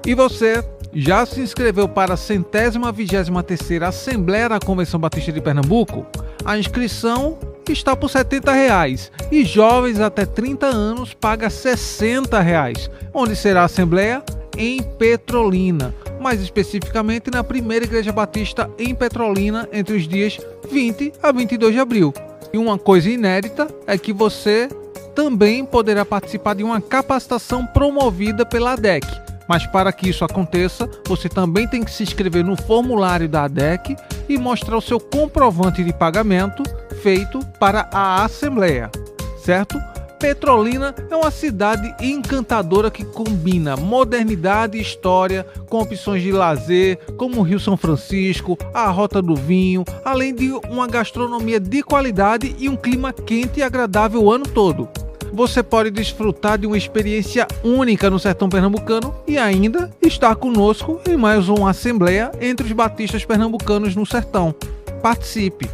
e 0.06 0.14
você 0.14 0.64
já 0.94 1.26
se 1.26 1.40
inscreveu 1.40 1.88
para 1.88 2.14
a 2.14 2.18
centésima 2.18 2.92
vigésima 2.92 3.42
terceira 3.42 3.88
Assembleia 3.88 4.50
da 4.50 4.60
Convenção 4.60 5.00
Batista 5.00 5.32
de 5.32 5.42
Pernambuco? 5.42 6.06
A 6.44 6.58
inscrição 6.58 7.38
está 7.72 7.96
por 7.96 8.10
70 8.10 8.52
reais, 8.52 9.12
e 9.32 9.46
jovens 9.46 10.00
até 10.00 10.26
30 10.26 10.66
anos 10.66 11.14
paga 11.14 11.50
60 11.50 12.40
reais. 12.42 12.90
Onde 13.14 13.36
será 13.36 13.62
a 13.62 13.66
Assembleia? 13.66 14.22
Em 14.58 14.84
Petrolina, 14.84 15.96
mais 16.20 16.42
especificamente 16.42 17.32
na 17.32 17.44
primeira 17.44 17.86
Igreja 17.86 18.12
Batista 18.12 18.70
em 18.78 18.94
Petrolina 18.94 19.68
entre 19.72 19.96
os 19.96 20.08
dias 20.08 20.40
20 20.70 21.14
a 21.24 21.32
22 21.32 21.74
de 21.74 21.80
abril. 21.80 22.14
E 22.52 22.58
uma 22.58 22.78
coisa 22.78 23.10
inédita 23.10 23.68
é 23.88 23.98
que 23.98 24.14
você 24.14 24.70
também 25.16 25.66
poderá 25.66 26.06
participar 26.06 26.56
de 26.56 26.64
uma 26.64 26.82
capacitação 26.82 27.66
promovida 27.66 28.46
pela 28.46 28.74
ADEC. 28.74 29.06
Mas 29.48 29.66
para 29.68 29.92
que 29.92 30.10
isso 30.10 30.24
aconteça, 30.24 30.90
você 31.08 31.28
também 31.28 31.68
tem 31.68 31.84
que 31.84 31.92
se 31.92 32.04
inscrever 32.04 32.44
no 32.44 32.56
formulário 32.56 33.28
da 33.28 33.44
ADEC 33.44 33.96
e 34.30 34.38
mostrar 34.38 34.78
o 34.78 34.82
seu 34.82 35.00
comprovante 35.00 35.84
de 35.84 35.94
pagamento 35.94 36.64
feito 37.02 37.40
para 37.60 37.90
a 37.92 38.24
Assembleia, 38.24 38.90
certo? 39.38 39.78
Petrolina 40.24 40.96
é 41.12 41.16
uma 41.18 41.30
cidade 41.30 41.94
encantadora 42.02 42.90
que 42.90 43.04
combina 43.04 43.76
modernidade 43.76 44.78
e 44.78 44.82
história 44.82 45.46
com 45.68 45.82
opções 45.82 46.24
de 46.24 46.32
lazer, 46.32 46.98
como 47.18 47.42
o 47.42 47.44
Rio 47.44 47.60
São 47.60 47.76
Francisco, 47.76 48.58
a 48.74 48.90
Rota 48.90 49.22
do 49.22 49.36
Vinho, 49.36 49.84
além 50.06 50.34
de 50.34 50.50
uma 50.70 50.88
gastronomia 50.88 51.60
de 51.60 51.84
qualidade 51.84 52.56
e 52.58 52.70
um 52.70 52.78
clima 52.78 53.12
quente 53.12 53.60
e 53.60 53.64
agradável 53.64 54.24
o 54.24 54.32
ano 54.32 54.46
todo 54.46 54.88
você 55.34 55.64
pode 55.64 55.90
desfrutar 55.90 56.60
de 56.60 56.68
uma 56.68 56.78
experiência 56.78 57.48
única 57.64 58.08
no 58.08 58.20
sertão 58.20 58.48
pernambucano 58.48 59.16
e 59.28 59.36
ainda 59.36 59.92
estar 60.00 60.36
conosco 60.36 61.02
em 61.10 61.18
mais 61.18 61.50
uma 61.50 61.72
assembleia 61.72 62.32
entre 62.40 62.68
os 62.68 62.72
batistas 62.72 63.26
pernambucanos 63.26 63.96
no 63.96 64.06
sertão. 64.06 64.54
Participe! 65.02 65.68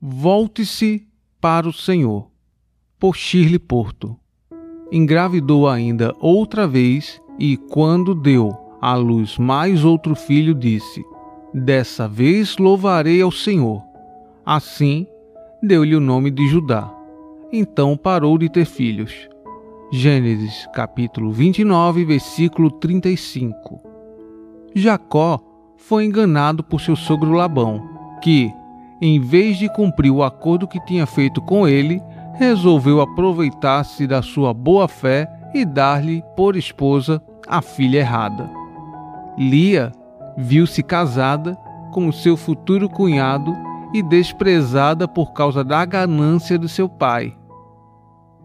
Volte-se 0.00 1.06
para 1.38 1.68
o 1.68 1.72
Senhor, 1.72 2.29
por 3.00 3.16
Shirley 3.16 3.58
Porto. 3.58 4.16
Engravidou 4.92 5.68
ainda 5.68 6.14
outra 6.20 6.68
vez 6.68 7.20
e, 7.38 7.56
quando 7.56 8.14
deu 8.14 8.56
à 8.80 8.94
luz 8.94 9.38
mais 9.38 9.84
outro 9.84 10.14
filho, 10.14 10.54
disse: 10.54 11.02
Dessa 11.52 12.06
vez 12.06 12.56
louvarei 12.58 13.20
ao 13.20 13.32
Senhor. 13.32 13.82
Assim, 14.46 15.06
deu-lhe 15.60 15.96
o 15.96 16.00
nome 16.00 16.30
de 16.30 16.46
Judá 16.46 17.00
então 17.52 17.96
parou 17.96 18.38
de 18.38 18.48
ter 18.48 18.64
filhos. 18.64 19.28
Gênesis 19.92 20.68
capítulo 20.72 21.32
29, 21.32 22.04
versículo 22.04 22.70
35. 22.70 23.80
Jacó 24.74 25.40
foi 25.76 26.04
enganado 26.04 26.62
por 26.62 26.80
seu 26.80 26.94
sogro 26.94 27.32
Labão, 27.32 27.82
que, 28.22 28.52
em 29.02 29.18
vez 29.18 29.58
de 29.58 29.68
cumprir 29.72 30.12
o 30.12 30.22
acordo 30.22 30.68
que 30.68 30.78
tinha 30.84 31.06
feito 31.06 31.40
com 31.40 31.66
ele, 31.66 32.00
resolveu 32.40 33.00
aproveitar-se 33.00 34.06
da 34.06 34.20
sua 34.20 34.52
boa 34.52 34.88
fé 34.88 35.28
e 35.54 35.64
dar-lhe 35.64 36.24
por 36.36 36.56
esposa 36.56 37.22
a 37.46 37.62
filha 37.62 37.98
errada. 37.98 38.50
Lia 39.38 39.92
viu-se 40.36 40.82
casada 40.82 41.56
com 41.92 42.10
seu 42.10 42.36
futuro 42.36 42.88
cunhado 42.88 43.54
e 43.94 44.02
desprezada 44.02 45.06
por 45.06 45.32
causa 45.32 45.62
da 45.62 45.84
ganância 45.84 46.58
do 46.58 46.68
seu 46.68 46.88
pai 46.88 47.36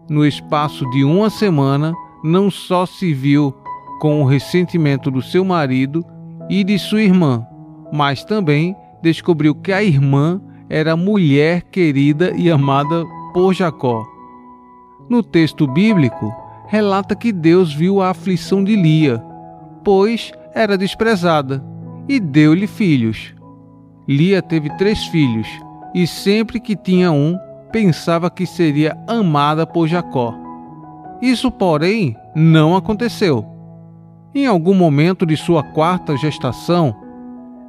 no 0.08 0.24
espaço 0.24 0.88
de 0.90 1.04
uma 1.04 1.28
semana, 1.28 1.94
não 2.22 2.50
só 2.50 2.86
se 2.86 3.12
viu 3.12 3.54
com 4.00 4.22
o 4.22 4.24
ressentimento 4.24 5.10
do 5.10 5.20
seu 5.20 5.44
marido 5.44 6.04
e 6.48 6.62
de 6.62 6.78
sua 6.78 7.02
irmã, 7.02 7.46
mas 7.92 8.24
também 8.24 8.76
descobriu 9.02 9.54
que 9.54 9.72
a 9.72 9.82
irmã 9.82 10.40
era 10.68 10.96
mulher 10.96 11.62
querida 11.62 12.32
e 12.36 12.50
amada 12.50 13.04
por 13.36 13.52
Jacó. 13.52 14.02
No 15.10 15.22
texto 15.22 15.66
bíblico, 15.66 16.34
relata 16.68 17.14
que 17.14 17.30
Deus 17.30 17.70
viu 17.70 18.00
a 18.00 18.08
aflição 18.08 18.64
de 18.64 18.74
Lia, 18.74 19.22
pois 19.84 20.32
era 20.54 20.78
desprezada, 20.78 21.62
e 22.08 22.18
deu-lhe 22.18 22.66
filhos. 22.66 23.34
Lia 24.08 24.40
teve 24.40 24.70
três 24.78 25.04
filhos, 25.08 25.46
e 25.94 26.06
sempre 26.06 26.58
que 26.58 26.74
tinha 26.74 27.12
um, 27.12 27.38
pensava 27.70 28.30
que 28.30 28.46
seria 28.46 28.96
amada 29.06 29.66
por 29.66 29.86
Jacó. 29.86 30.34
Isso, 31.20 31.50
porém, 31.50 32.16
não 32.34 32.74
aconteceu. 32.74 33.44
Em 34.34 34.46
algum 34.46 34.72
momento 34.72 35.26
de 35.26 35.36
sua 35.36 35.62
quarta 35.62 36.16
gestação, 36.16 36.96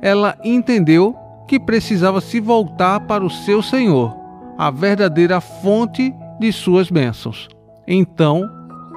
ela 0.02 0.38
entendeu 0.46 1.14
que 1.46 1.60
precisava 1.60 2.22
se 2.22 2.40
voltar 2.40 3.02
para 3.02 3.26
o 3.26 3.30
seu 3.30 3.62
Senhor, 3.62 4.17
a 4.58 4.72
verdadeira 4.72 5.40
fonte 5.40 6.14
de 6.40 6.52
suas 6.52 6.90
bênçãos. 6.90 7.48
Então, 7.88 8.50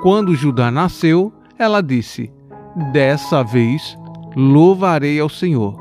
quando 0.03 0.35
Judá 0.35 0.71
nasceu, 0.71 1.33
ela 1.59 1.83
disse: 1.83 2.33
Dessa 2.93 3.43
vez 3.43 3.97
louvarei 4.35 5.21
ao 5.21 5.29
Senhor. 5.29 5.79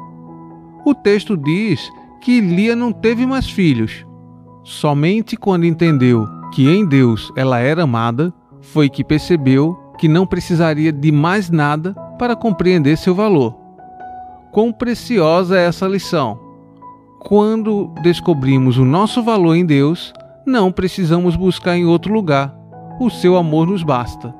O 0.85 0.93
texto 0.93 1.37
diz 1.37 1.89
que 2.21 2.41
Lia 2.41 2.75
não 2.75 2.91
teve 2.91 3.25
mais 3.25 3.49
filhos, 3.49 4.05
Somente 4.69 5.35
quando 5.35 5.65
entendeu 5.65 6.27
que 6.53 6.69
em 6.69 6.85
Deus 6.85 7.31
ela 7.35 7.59
era 7.59 7.83
amada, 7.83 8.31
foi 8.61 8.87
que 8.87 9.03
percebeu 9.03 9.75
que 9.97 10.07
não 10.07 10.27
precisaria 10.27 10.91
de 10.91 11.11
mais 11.11 11.49
nada 11.49 11.93
para 12.19 12.35
compreender 12.35 12.95
seu 12.95 13.15
valor. 13.15 13.57
Quão 14.51 14.71
preciosa 14.71 15.57
é 15.57 15.65
essa 15.65 15.87
lição! 15.87 16.48
Quando 17.19 17.93
descobrimos 18.01 18.77
o 18.77 18.85
nosso 18.85 19.21
valor 19.21 19.55
em 19.55 19.65
Deus, 19.65 20.13
não 20.45 20.71
precisamos 20.71 21.35
buscar 21.35 21.77
em 21.77 21.85
outro 21.85 22.13
lugar. 22.13 22.55
O 22.99 23.09
seu 23.09 23.35
amor 23.37 23.67
nos 23.67 23.83
basta. 23.83 24.33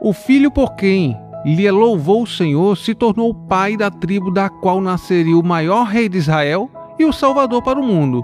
O 0.00 0.12
filho 0.12 0.50
por 0.50 0.74
quem 0.74 1.16
lhe 1.44 1.70
louvou 1.70 2.22
o 2.22 2.26
Senhor 2.26 2.76
se 2.76 2.94
tornou 2.94 3.30
o 3.30 3.34
pai 3.34 3.76
da 3.76 3.90
tribo 3.90 4.30
da 4.30 4.48
qual 4.48 4.80
nasceria 4.80 5.38
o 5.38 5.44
maior 5.44 5.84
rei 5.84 6.08
de 6.08 6.18
Israel 6.18 6.70
e 6.98 7.04
o 7.04 7.12
Salvador 7.12 7.62
para 7.62 7.80
o 7.80 7.86
mundo 7.86 8.22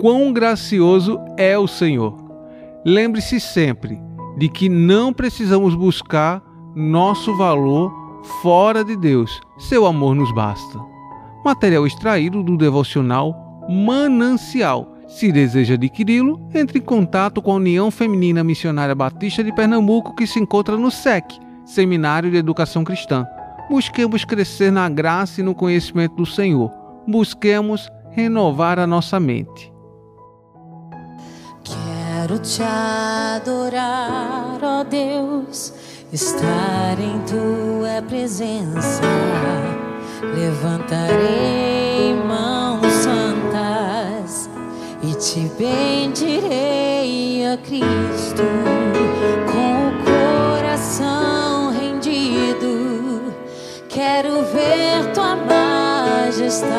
quão 0.00 0.32
gracioso 0.32 1.20
é 1.36 1.58
o 1.58 1.68
Senhor. 1.68 2.16
Lembre-se 2.84 3.38
sempre 3.38 4.00
de 4.38 4.48
que 4.48 4.66
não 4.66 5.12
precisamos 5.12 5.74
buscar 5.74 6.42
nosso 6.74 7.36
valor 7.36 7.92
fora 8.42 8.82
de 8.82 8.96
Deus. 8.96 9.38
Seu 9.58 9.84
amor 9.84 10.14
nos 10.14 10.32
basta. 10.34 10.89
Material 11.44 11.86
extraído 11.86 12.42
do 12.42 12.56
devocional 12.56 13.64
Manancial. 13.68 14.96
Se 15.08 15.32
deseja 15.32 15.74
adquiri-lo, 15.74 16.40
entre 16.54 16.78
em 16.78 16.82
contato 16.82 17.42
com 17.42 17.52
a 17.52 17.56
União 17.56 17.90
Feminina 17.90 18.44
Missionária 18.44 18.94
Batista 18.94 19.42
de 19.42 19.52
Pernambuco, 19.52 20.14
que 20.14 20.26
se 20.26 20.38
encontra 20.38 20.76
no 20.76 20.90
SEC, 20.90 21.24
Seminário 21.64 22.30
de 22.30 22.36
Educação 22.36 22.84
Cristã. 22.84 23.26
Busquemos 23.68 24.24
crescer 24.24 24.70
na 24.70 24.88
graça 24.88 25.40
e 25.40 25.44
no 25.44 25.54
conhecimento 25.54 26.14
do 26.16 26.26
Senhor. 26.26 26.70
Busquemos 27.06 27.90
renovar 28.10 28.78
a 28.78 28.86
nossa 28.86 29.18
mente. 29.18 29.72
Quero 31.64 32.38
te 32.38 32.62
adorar, 32.62 34.58
ó 34.62 34.84
Deus, 34.84 35.72
estar 36.12 36.98
em 37.00 37.18
tua 37.20 38.02
presença 38.08 39.02
levantarei 40.22 42.14
mãos 42.14 42.86
santas 42.92 44.50
e 45.02 45.14
te 45.14 45.50
bendirei 45.58 47.46
a 47.46 47.56
Cristo 47.56 48.42
com 49.50 49.88
o 49.88 49.92
coração 50.04 51.72
rendido. 51.72 53.32
Quero 53.88 54.42
ver 54.44 55.12
tua 55.12 55.36
majestade. 55.36 56.70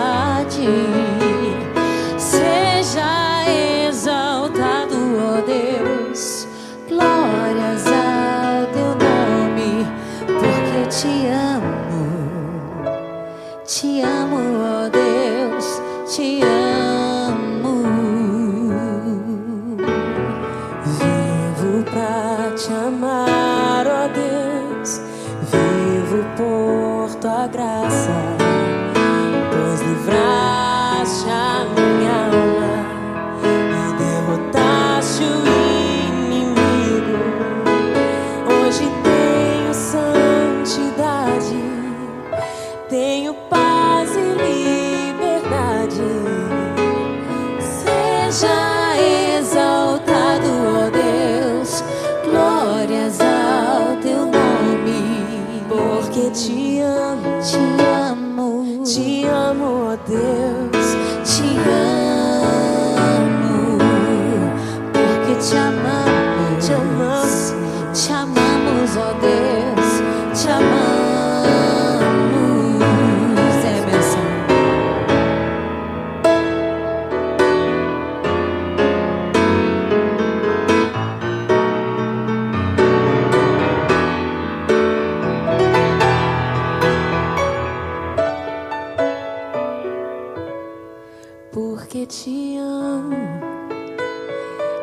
porque 91.52 92.08
te 92.08 92.58
amo, 92.58 93.18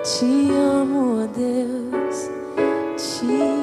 te 0.02 0.26
amo, 0.54 1.26
Deus, 1.34 2.30
te 2.96 3.42
amo. 3.42 3.57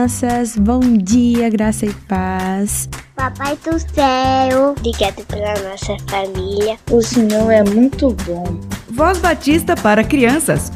Crianças, 0.00 0.56
bom 0.56 0.80
dia, 0.80 1.50
graça 1.50 1.84
e 1.84 1.92
paz. 1.92 2.88
Papai 3.14 3.54
do 3.56 3.78
céu, 3.78 4.70
obrigado 4.70 5.26
pela 5.26 5.52
nossa 5.68 5.94
família. 6.08 6.78
O 6.90 7.02
Senhor 7.02 7.50
é 7.50 7.62
muito 7.62 8.16
bom. 8.24 8.58
Voz 8.88 9.18
Batista 9.18 9.74
para 9.76 10.02
crianças. 10.02 10.72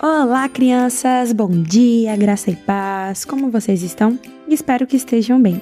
Olá, 0.00 0.48
crianças, 0.48 1.34
bom 1.34 1.50
dia, 1.50 2.16
graça 2.16 2.50
e 2.50 2.56
paz. 2.56 3.22
Como 3.26 3.50
vocês 3.50 3.82
estão? 3.82 4.18
Espero 4.48 4.86
que 4.86 4.96
estejam 4.96 5.38
bem. 5.42 5.60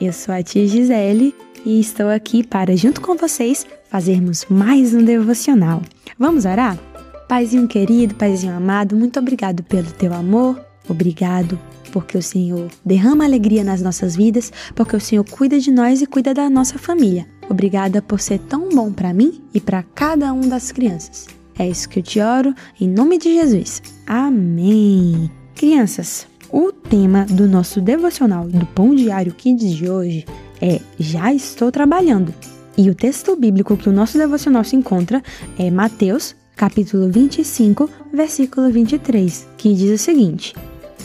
Eu 0.00 0.12
sou 0.12 0.32
a 0.32 0.44
tia 0.44 0.68
Gisele 0.68 1.34
e 1.64 1.80
estou 1.80 2.08
aqui 2.08 2.46
para, 2.46 2.76
junto 2.76 3.00
com 3.00 3.16
vocês, 3.16 3.66
fazermos 3.90 4.46
mais 4.48 4.94
um 4.94 5.02
devocional. 5.02 5.82
Vamos 6.16 6.44
orar? 6.44 6.78
Paizinho 7.28 7.66
querido, 7.66 8.14
Paizinho 8.14 8.56
amado, 8.56 8.94
muito 8.94 9.18
obrigado 9.18 9.62
pelo 9.64 9.90
teu 9.90 10.14
amor, 10.14 10.64
obrigado 10.88 11.58
porque 11.90 12.16
o 12.16 12.22
Senhor 12.22 12.68
derrama 12.84 13.24
alegria 13.24 13.64
nas 13.64 13.80
nossas 13.80 14.14
vidas, 14.14 14.52
porque 14.74 14.94
o 14.94 15.00
Senhor 15.00 15.24
cuida 15.24 15.58
de 15.58 15.70
nós 15.70 16.02
e 16.02 16.06
cuida 16.06 16.34
da 16.34 16.48
nossa 16.50 16.78
família. 16.78 17.26
Obrigada 17.48 18.02
por 18.02 18.20
ser 18.20 18.38
tão 18.38 18.68
bom 18.68 18.92
para 18.92 19.14
mim 19.14 19.42
e 19.54 19.60
para 19.60 19.82
cada 19.82 20.32
um 20.32 20.48
das 20.48 20.70
crianças. 20.70 21.26
É 21.58 21.66
isso 21.66 21.88
que 21.88 22.00
eu 22.00 22.02
te 22.02 22.20
oro, 22.20 22.54
em 22.80 22.88
nome 22.88 23.18
de 23.18 23.32
Jesus. 23.32 23.82
Amém. 24.06 25.30
Crianças, 25.54 26.26
o 26.52 26.70
tema 26.70 27.24
do 27.24 27.48
nosso 27.48 27.80
devocional 27.80 28.46
do 28.46 28.66
Pão 28.66 28.94
Diário 28.94 29.32
Kids 29.32 29.74
de 29.74 29.88
hoje 29.88 30.26
é 30.60 30.80
Já 30.98 31.32
estou 31.32 31.72
trabalhando. 31.72 32.34
E 32.76 32.90
o 32.90 32.94
texto 32.94 33.34
bíblico 33.36 33.76
que 33.76 33.88
o 33.88 33.92
nosso 33.92 34.18
devocional 34.18 34.62
se 34.64 34.76
encontra 34.76 35.22
é 35.58 35.70
Mateus 35.70 36.36
capítulo 36.56 37.10
25, 37.10 37.88
versículo 38.12 38.70
23, 38.72 39.46
que 39.58 39.74
diz 39.74 40.00
o 40.00 40.02
seguinte: 40.02 40.54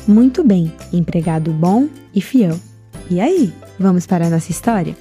Muito 0.07 0.43
bem, 0.43 0.71
empregado 0.93 1.51
bom 1.51 1.87
e 2.15 2.21
fiel. 2.21 2.57
E 3.09 3.19
aí, 3.19 3.53
vamos 3.77 4.07
para 4.07 4.27
a 4.27 4.29
nossa 4.29 4.49
história? 4.49 4.95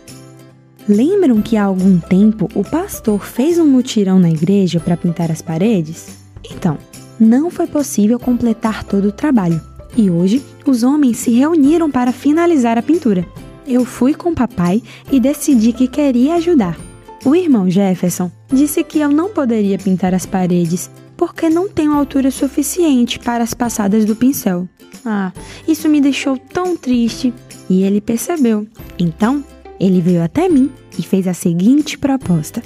Lembram 0.88 1.40
que 1.40 1.56
há 1.56 1.64
algum 1.64 1.98
tempo 2.00 2.48
o 2.54 2.64
pastor 2.64 3.24
fez 3.24 3.58
um 3.58 3.66
mutirão 3.66 4.18
na 4.18 4.28
igreja 4.28 4.80
para 4.80 4.96
pintar 4.96 5.30
as 5.30 5.40
paredes? 5.40 6.18
Então, 6.50 6.76
não 7.18 7.50
foi 7.50 7.68
possível 7.68 8.18
completar 8.18 8.82
todo 8.82 9.08
o 9.08 9.12
trabalho 9.12 9.60
e 9.96 10.10
hoje 10.10 10.42
os 10.66 10.82
homens 10.82 11.18
se 11.18 11.30
reuniram 11.30 11.90
para 11.90 12.12
finalizar 12.12 12.76
a 12.76 12.82
pintura. 12.82 13.26
Eu 13.66 13.84
fui 13.84 14.14
com 14.14 14.30
o 14.30 14.34
papai 14.34 14.82
e 15.12 15.20
decidi 15.20 15.72
que 15.72 15.86
queria 15.86 16.34
ajudar. 16.36 16.76
O 17.24 17.34
irmão 17.34 17.68
Jefferson 17.68 18.30
disse 18.48 18.82
que 18.82 18.98
eu 18.98 19.10
não 19.10 19.28
poderia 19.28 19.78
pintar 19.78 20.14
as 20.14 20.24
paredes 20.24 20.90
porque 21.16 21.50
não 21.50 21.68
tenho 21.68 21.92
altura 21.92 22.30
suficiente 22.30 23.18
para 23.18 23.44
as 23.44 23.52
passadas 23.52 24.06
do 24.06 24.16
pincel. 24.16 24.66
Ah, 25.04 25.32
isso 25.68 25.86
me 25.86 26.00
deixou 26.00 26.38
tão 26.38 26.74
triste 26.76 27.32
e 27.68 27.82
ele 27.82 28.00
percebeu. 28.00 28.66
Então, 28.98 29.44
ele 29.78 30.00
veio 30.00 30.22
até 30.22 30.48
mim 30.48 30.70
e 30.98 31.02
fez 31.02 31.28
a 31.28 31.34
seguinte 31.34 31.98
proposta: 31.98 32.62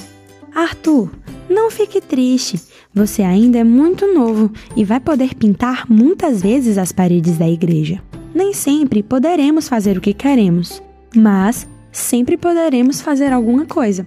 Arthur, 0.54 1.10
não 1.50 1.68
fique 1.68 2.00
triste. 2.00 2.60
Você 2.94 3.22
ainda 3.22 3.58
é 3.58 3.64
muito 3.64 4.06
novo 4.14 4.52
e 4.76 4.84
vai 4.84 5.00
poder 5.00 5.34
pintar 5.34 5.84
muitas 5.90 6.40
vezes 6.40 6.78
as 6.78 6.92
paredes 6.92 7.36
da 7.36 7.48
igreja. 7.48 8.00
Nem 8.32 8.52
sempre 8.52 9.02
poderemos 9.02 9.68
fazer 9.68 9.98
o 9.98 10.00
que 10.00 10.14
queremos, 10.14 10.80
mas 11.14 11.68
sempre 11.90 12.36
poderemos 12.36 13.00
fazer 13.00 13.32
alguma 13.32 13.66
coisa. 13.66 14.06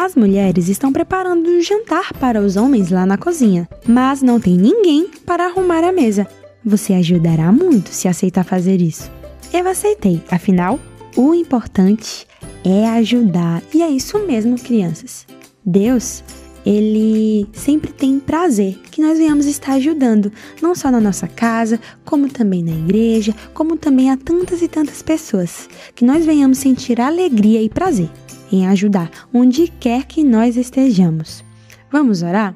As 0.00 0.14
mulheres 0.14 0.68
estão 0.68 0.92
preparando 0.92 1.50
um 1.50 1.60
jantar 1.60 2.12
para 2.12 2.40
os 2.40 2.54
homens 2.54 2.88
lá 2.88 3.04
na 3.04 3.18
cozinha, 3.18 3.68
mas 3.84 4.22
não 4.22 4.38
tem 4.38 4.56
ninguém 4.56 5.10
para 5.26 5.46
arrumar 5.46 5.82
a 5.82 5.90
mesa. 5.90 6.24
Você 6.64 6.94
ajudará 6.94 7.50
muito 7.50 7.88
se 7.88 8.06
aceitar 8.06 8.44
fazer 8.44 8.80
isso. 8.80 9.10
Eu 9.52 9.66
aceitei, 9.66 10.22
afinal, 10.30 10.78
o 11.16 11.34
importante 11.34 12.28
é 12.64 12.88
ajudar. 12.90 13.60
E 13.74 13.82
é 13.82 13.88
isso 13.88 14.20
mesmo, 14.20 14.56
crianças. 14.56 15.26
Deus, 15.66 16.22
ele 16.64 17.48
sempre 17.52 17.92
tem 17.92 18.20
prazer 18.20 18.78
que 18.92 19.02
nós 19.02 19.18
venhamos 19.18 19.46
estar 19.46 19.72
ajudando, 19.72 20.32
não 20.62 20.76
só 20.76 20.92
na 20.92 21.00
nossa 21.00 21.26
casa, 21.26 21.80
como 22.04 22.28
também 22.28 22.62
na 22.62 22.70
igreja, 22.70 23.34
como 23.52 23.76
também 23.76 24.12
a 24.12 24.16
tantas 24.16 24.62
e 24.62 24.68
tantas 24.68 25.02
pessoas, 25.02 25.68
que 25.92 26.04
nós 26.04 26.24
venhamos 26.24 26.58
sentir 26.58 27.00
alegria 27.00 27.60
e 27.60 27.68
prazer 27.68 28.08
em 28.52 28.66
ajudar 28.66 29.10
onde 29.32 29.68
quer 29.68 30.04
que 30.06 30.24
nós 30.24 30.56
estejamos. 30.56 31.44
Vamos 31.90 32.22
orar? 32.22 32.54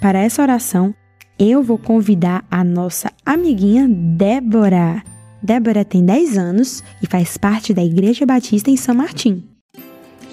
Para 0.00 0.18
essa 0.18 0.42
oração, 0.42 0.94
eu 1.38 1.62
vou 1.62 1.78
convidar 1.78 2.44
a 2.50 2.64
nossa 2.64 3.10
amiguinha 3.24 3.88
Débora. 3.88 5.02
Débora 5.42 5.84
tem 5.84 6.04
10 6.04 6.36
anos 6.38 6.82
e 7.02 7.06
faz 7.06 7.36
parte 7.36 7.72
da 7.72 7.82
Igreja 7.82 8.26
Batista 8.26 8.70
em 8.70 8.76
São 8.76 8.94
Martim. 8.94 9.42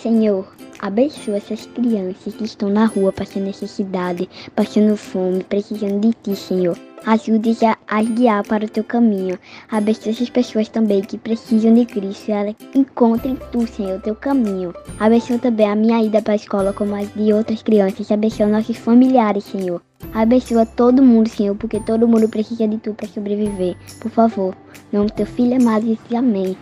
Senhor, 0.02 0.48
Abençoa 0.80 1.38
essas 1.38 1.66
crianças 1.66 2.36
que 2.36 2.44
estão 2.44 2.70
na 2.70 2.86
rua 2.86 3.12
passando 3.12 3.46
necessidade, 3.46 4.30
passando 4.56 4.96
fome, 4.96 5.44
precisando 5.44 6.00
de 6.00 6.14
ti, 6.14 6.36
Senhor. 6.36 6.78
Ajude-os 7.06 7.64
a, 7.64 7.78
a 7.88 8.04
guiar 8.04 8.46
para 8.46 8.66
o 8.66 8.70
teu 8.70 8.84
caminho. 8.84 9.38
Abençoa 9.72 10.12
essas 10.12 10.30
pessoas 10.30 10.68
também 10.70 11.02
que 11.02 11.18
precisam 11.18 11.74
de 11.74 11.86
Cristo. 11.86 12.32
Elas 12.32 12.56
encontrem 12.76 13.38
tu, 13.52 13.66
Senhor, 13.68 13.98
o 13.98 14.02
teu 14.02 14.16
caminho. 14.16 14.74
Abençoa 15.00 15.40
também 15.40 15.70
a 15.70 15.76
minha 15.76 16.04
ida 16.04 16.22
para 16.22 16.34
a 16.34 16.36
escola, 16.36 16.74
como 16.74 16.96
as 16.96 17.14
de 17.14 17.32
outras 17.32 17.62
crianças. 17.62 18.12
Abençoa 18.12 18.48
nossos 18.48 18.78
familiares, 18.78 19.46
Senhor. 19.46 19.82
Abençoa 20.14 20.66
todo 20.66 21.04
mundo, 21.04 21.30
Senhor, 21.30 21.56
porque 21.56 21.80
todo 21.80 22.08
mundo 22.08 22.28
precisa 22.28 22.68
de 22.68 22.78
tu 22.78 22.94
para 22.94 23.08
sobreviver. 23.08 23.76
Por 24.00 24.12
favor, 24.12 24.56
em 24.92 24.98
nome 24.98 25.10
do 25.10 25.14
teu 25.14 25.26
filho 25.26 25.56
amado, 25.56 25.86
diz 25.86 26.00
amém. 26.16 26.58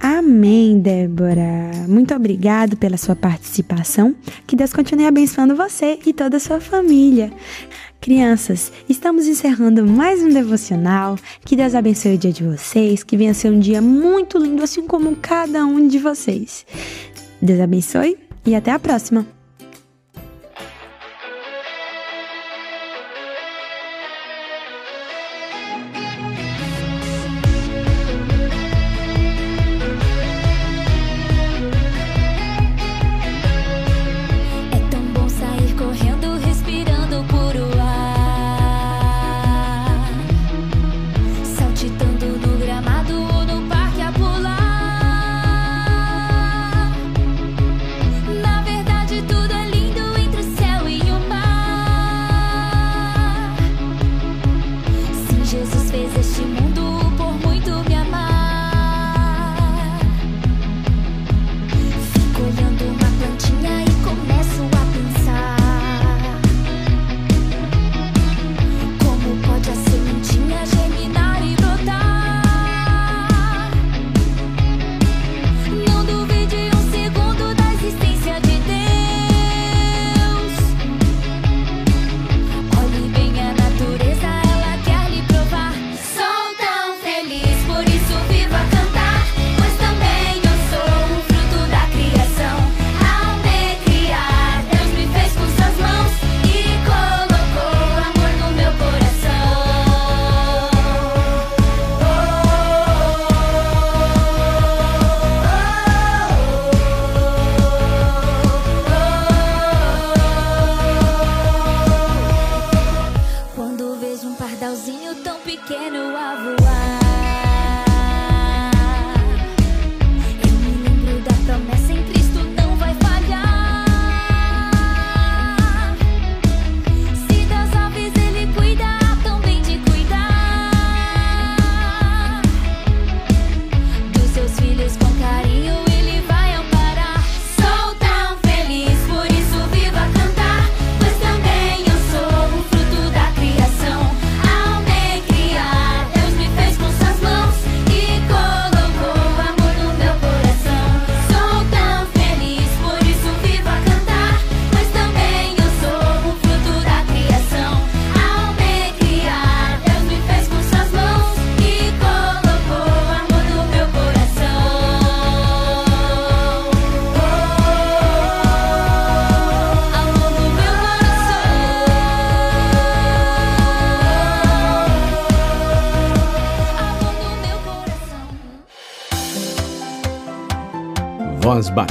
Amém, 0.00 0.78
Débora. 0.78 1.72
Muito 1.88 2.14
obrigado 2.14 2.76
pela 2.76 2.96
sua 2.96 3.16
participação. 3.16 4.14
Que 4.46 4.54
Deus 4.54 4.72
continue 4.72 5.06
abençoando 5.06 5.56
você 5.56 5.98
e 6.06 6.12
toda 6.12 6.36
a 6.36 6.40
sua 6.40 6.60
família. 6.60 7.32
Crianças, 8.00 8.72
estamos 8.88 9.26
encerrando 9.26 9.84
mais 9.84 10.22
um 10.22 10.28
devocional. 10.28 11.16
Que 11.44 11.56
Deus 11.56 11.74
abençoe 11.74 12.14
o 12.14 12.18
dia 12.18 12.32
de 12.32 12.44
vocês, 12.44 13.02
que 13.02 13.16
venha 13.16 13.34
ser 13.34 13.50
um 13.50 13.58
dia 13.58 13.82
muito 13.82 14.38
lindo, 14.38 14.62
assim 14.62 14.86
como 14.86 15.16
cada 15.16 15.66
um 15.66 15.86
de 15.86 15.98
vocês. 15.98 16.64
Deus 17.42 17.60
abençoe 17.60 18.16
e 18.46 18.54
até 18.54 18.70
a 18.70 18.78
próxima. 18.78 19.26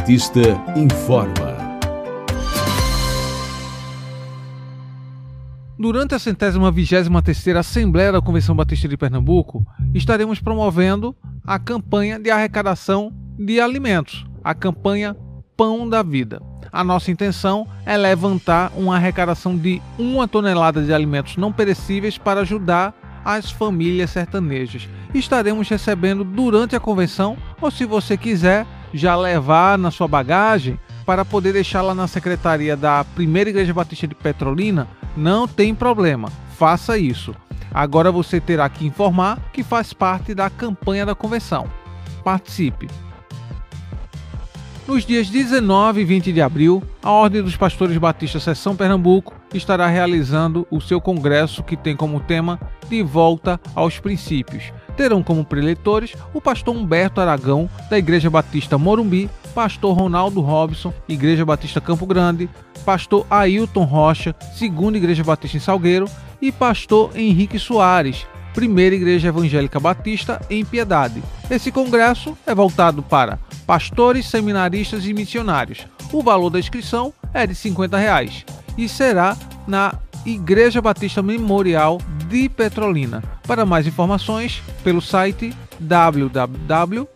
Batista 0.07 0.39
informa. 0.73 1.57
Durante 5.77 6.15
a 6.15 6.19
centésima 6.19 6.71
vigésima 6.71 7.21
terceira 7.21 7.59
Assembleia 7.59 8.13
da 8.13 8.21
Convenção 8.21 8.55
Batista 8.55 8.87
de 8.87 8.95
Pernambuco, 8.95 9.65
estaremos 9.93 10.39
promovendo 10.39 11.13
a 11.45 11.59
campanha 11.59 12.17
de 12.17 12.31
arrecadação 12.31 13.11
de 13.37 13.59
alimentos, 13.59 14.25
a 14.41 14.55
campanha 14.55 15.13
Pão 15.57 15.89
da 15.89 16.01
Vida. 16.01 16.41
A 16.71 16.85
nossa 16.85 17.11
intenção 17.11 17.67
é 17.85 17.97
levantar 17.97 18.71
uma 18.77 18.95
arrecadação 18.95 19.57
de 19.57 19.81
uma 19.99 20.25
tonelada 20.25 20.81
de 20.83 20.93
alimentos 20.93 21.35
não 21.35 21.51
perecíveis 21.51 22.17
para 22.17 22.39
ajudar 22.39 22.93
as 23.25 23.51
famílias 23.51 24.11
sertanejas. 24.11 24.87
Estaremos 25.13 25.67
recebendo 25.67 26.23
durante 26.23 26.77
a 26.77 26.79
convenção, 26.79 27.35
ou 27.59 27.69
se 27.69 27.83
você 27.83 28.15
quiser, 28.15 28.65
já 28.93 29.15
levar 29.15 29.77
na 29.77 29.91
sua 29.91 30.07
bagagem 30.07 30.79
para 31.05 31.23
poder 31.23 31.53
deixar 31.53 31.81
lá 31.81 31.95
na 31.95 32.07
secretaria 32.07 32.75
da 32.75 33.03
Primeira 33.03 33.49
Igreja 33.49 33.73
Batista 33.73 34.07
de 34.07 34.15
Petrolina, 34.15 34.87
não 35.15 35.47
tem 35.47 35.73
problema, 35.73 36.29
faça 36.57 36.97
isso. 36.97 37.33
Agora 37.73 38.11
você 38.11 38.39
terá 38.39 38.67
que 38.67 38.85
informar 38.85 39.39
que 39.53 39.63
faz 39.63 39.93
parte 39.93 40.33
da 40.33 40.49
campanha 40.49 41.05
da 41.05 41.15
convenção. 41.15 41.69
Participe! 42.23 42.87
Nos 44.87 45.05
dias 45.05 45.29
19 45.29 45.99
e 45.99 46.05
20 46.05 46.31
de 46.31 46.41
abril, 46.41 46.81
a 47.03 47.11
Ordem 47.11 47.43
dos 47.43 47.57
Pastores 47.57 47.97
Batistas 47.97 48.43
Seção 48.43 48.73
Pernambuco 48.73 49.35
estará 49.53 49.85
realizando 49.85 50.65
o 50.71 50.79
seu 50.79 51.01
congresso 51.01 51.61
que 51.61 51.75
tem 51.75 51.93
como 51.93 52.21
tema 52.21 52.57
De 52.87 53.03
Volta 53.03 53.59
aos 53.75 53.99
Princípios. 53.99 54.71
Terão 54.95 55.21
como 55.21 55.43
preletores 55.43 56.15
o 56.33 56.39
pastor 56.39 56.73
Humberto 56.73 57.19
Aragão, 57.19 57.69
da 57.89 57.97
Igreja 57.97 58.29
Batista 58.29 58.77
Morumbi, 58.77 59.29
pastor 59.53 59.93
Ronaldo 59.93 60.39
Robson, 60.39 60.93
Igreja 61.05 61.43
Batista 61.43 61.81
Campo 61.81 62.05
Grande, 62.05 62.49
pastor 62.85 63.27
Ailton 63.29 63.83
Rocha, 63.83 64.33
Segunda 64.55 64.97
Igreja 64.97 65.21
Batista 65.21 65.57
em 65.57 65.59
Salgueiro 65.59 66.07
e 66.41 66.49
pastor 66.49 67.11
Henrique 67.13 67.59
Soares, 67.59 68.25
Primeira 68.57 68.95
Igreja 68.95 69.27
Evangélica 69.27 69.79
Batista 69.79 70.41
em 70.49 70.65
Piedade. 70.65 71.21
Esse 71.47 71.71
congresso 71.71 72.35
é 72.43 72.55
voltado 72.55 73.03
para 73.03 73.37
pastores, 73.67 74.25
seminaristas 74.25 75.05
e 75.05 75.13
missionários. 75.13 75.85
O 76.11 76.23
valor 76.23 76.49
da 76.49 76.57
inscrição 76.57 77.13
é 77.31 77.45
de 77.45 77.53
50 77.53 77.95
reais 77.95 78.43
e 78.75 78.89
será 78.89 79.37
na 79.67 79.93
Igreja 80.25 80.81
Batista 80.81 81.21
Memorial 81.21 81.99
de 82.27 82.49
Petrolina. 82.49 83.23
Para 83.45 83.63
mais 83.63 83.85
informações, 83.85 84.63
pelo 84.83 85.03
site 85.03 85.53
www.opbpe.com.br 85.79 87.07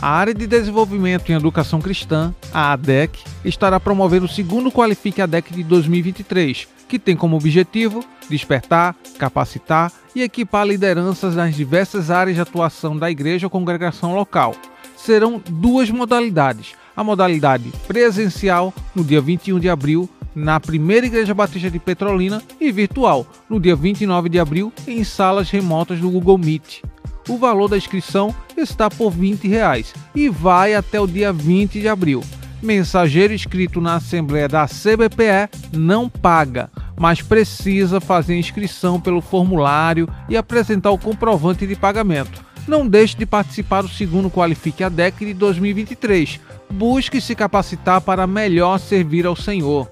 A 0.00 0.08
área 0.08 0.34
de 0.34 0.48
desenvolvimento 0.48 1.30
em 1.30 1.36
educação 1.36 1.80
cristã, 1.80 2.34
a 2.54 2.72
ADEC, 2.72 3.18
estará 3.44 3.80
promovendo 3.80 4.26
o 4.26 4.28
segundo 4.28 4.70
Qualifique 4.70 5.20
ADEC 5.20 5.52
de 5.52 5.64
2023, 5.64 6.68
que 6.88 7.00
tem 7.00 7.16
como 7.16 7.36
objetivo 7.36 8.04
despertar, 8.30 8.94
capacitar 9.18 9.92
e 10.14 10.22
equipar 10.22 10.64
lideranças 10.64 11.34
nas 11.34 11.54
diversas 11.54 12.10
áreas 12.10 12.36
de 12.36 12.40
atuação 12.40 12.96
da 12.96 13.10
igreja 13.10 13.46
ou 13.46 13.50
congregação 13.50 14.14
local. 14.14 14.54
Serão 14.96 15.42
duas 15.50 15.90
modalidades: 15.90 16.74
a 16.96 17.02
modalidade 17.02 17.72
presencial, 17.88 18.72
no 18.94 19.02
dia 19.02 19.20
21 19.20 19.58
de 19.58 19.68
abril, 19.68 20.08
na 20.34 20.58
primeira 20.60 21.06
Igreja 21.06 21.34
Batista 21.34 21.70
de 21.70 21.78
Petrolina, 21.78 22.42
e 22.60 22.70
virtual, 22.70 23.26
no 23.48 23.58
dia 23.60 23.74
29 23.74 24.28
de 24.28 24.38
abril, 24.38 24.72
em 24.86 25.02
salas 25.02 25.50
remotas 25.50 25.98
do 25.98 26.10
Google 26.10 26.38
Meet. 26.38 26.82
O 27.28 27.38
valor 27.38 27.68
da 27.68 27.76
inscrição 27.76 28.34
está 28.56 28.90
por 28.90 29.10
20 29.10 29.48
reais 29.48 29.94
e 30.14 30.28
vai 30.28 30.74
até 30.74 31.00
o 31.00 31.06
dia 31.06 31.32
20 31.32 31.80
de 31.80 31.88
abril. 31.88 32.22
Mensageiro 32.64 33.32
inscrito 33.32 33.80
na 33.80 33.96
Assembleia 33.96 34.48
da 34.48 34.66
CBPE 34.66 35.76
não 35.76 36.08
paga 36.08 36.70
mas 36.96 37.20
precisa 37.20 38.00
fazer 38.00 38.38
inscrição 38.38 39.00
pelo 39.00 39.20
formulário 39.20 40.08
e 40.28 40.36
apresentar 40.36 40.90
o 40.90 40.98
comprovante 40.98 41.66
de 41.66 41.76
pagamento. 41.76 42.44
Não 42.66 42.86
deixe 42.86 43.16
de 43.16 43.26
participar 43.26 43.82
do 43.82 43.88
segundo 43.88 44.30
Qualifique 44.30 44.82
a 44.82 44.88
DEC 44.88 45.18
de 45.20 45.34
2023. 45.34 46.40
Busque 46.70 47.20
se 47.20 47.34
capacitar 47.34 48.00
para 48.00 48.26
melhor 48.26 48.78
servir 48.78 49.26
ao 49.26 49.36
Senhor. 49.36 49.90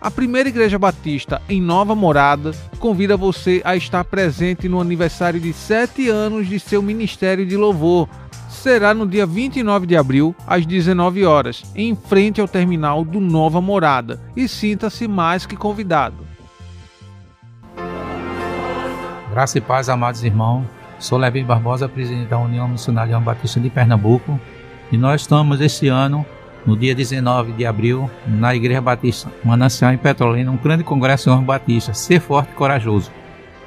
A 0.00 0.10
primeira 0.10 0.48
Igreja 0.48 0.78
Batista 0.78 1.42
em 1.48 1.60
Nova 1.60 1.94
Morada 1.94 2.52
convida 2.78 3.18
você 3.18 3.60
a 3.64 3.76
estar 3.76 4.02
presente 4.04 4.68
no 4.68 4.80
aniversário 4.80 5.38
de 5.38 5.52
sete 5.52 6.08
anos 6.08 6.48
de 6.48 6.58
seu 6.58 6.82
Ministério 6.82 7.44
de 7.44 7.54
Louvor, 7.54 8.08
será 8.60 8.92
no 8.92 9.06
dia 9.06 9.24
29 9.24 9.86
de 9.86 9.96
abril, 9.96 10.36
às 10.46 10.66
19 10.66 11.24
horas, 11.24 11.62
em 11.74 11.96
frente 11.96 12.40
ao 12.40 12.46
terminal 12.46 13.02
do 13.04 13.18
Nova 13.18 13.60
Morada, 13.60 14.20
e 14.36 14.46
sinta-se 14.46 15.08
mais 15.08 15.46
que 15.46 15.56
convidado. 15.56 16.26
Graça 19.30 19.56
e 19.56 19.60
paz, 19.60 19.88
amados 19.88 20.22
irmãos. 20.22 20.66
Sou 20.98 21.16
Levi 21.16 21.42
Barbosa, 21.42 21.88
presidente 21.88 22.28
da 22.28 22.38
União 22.38 22.68
Missionária 22.68 23.18
Batista 23.18 23.58
de 23.58 23.70
Pernambuco, 23.70 24.38
e 24.92 24.98
nós 24.98 25.22
estamos 25.22 25.60
esse 25.62 25.88
ano, 25.88 26.26
no 26.66 26.76
dia 26.76 26.94
19 26.94 27.52
de 27.52 27.64
abril, 27.64 28.10
na 28.26 28.54
Igreja 28.54 28.82
Batista 28.82 29.30
Manancial 29.42 29.94
em 29.94 29.98
Petrolina, 29.98 30.50
um 30.50 30.58
grande 30.58 30.84
congresso 30.84 31.34
de 31.34 31.44
Batista. 31.44 31.94
Ser 31.94 32.20
forte 32.20 32.50
e 32.50 32.54
corajoso. 32.54 33.10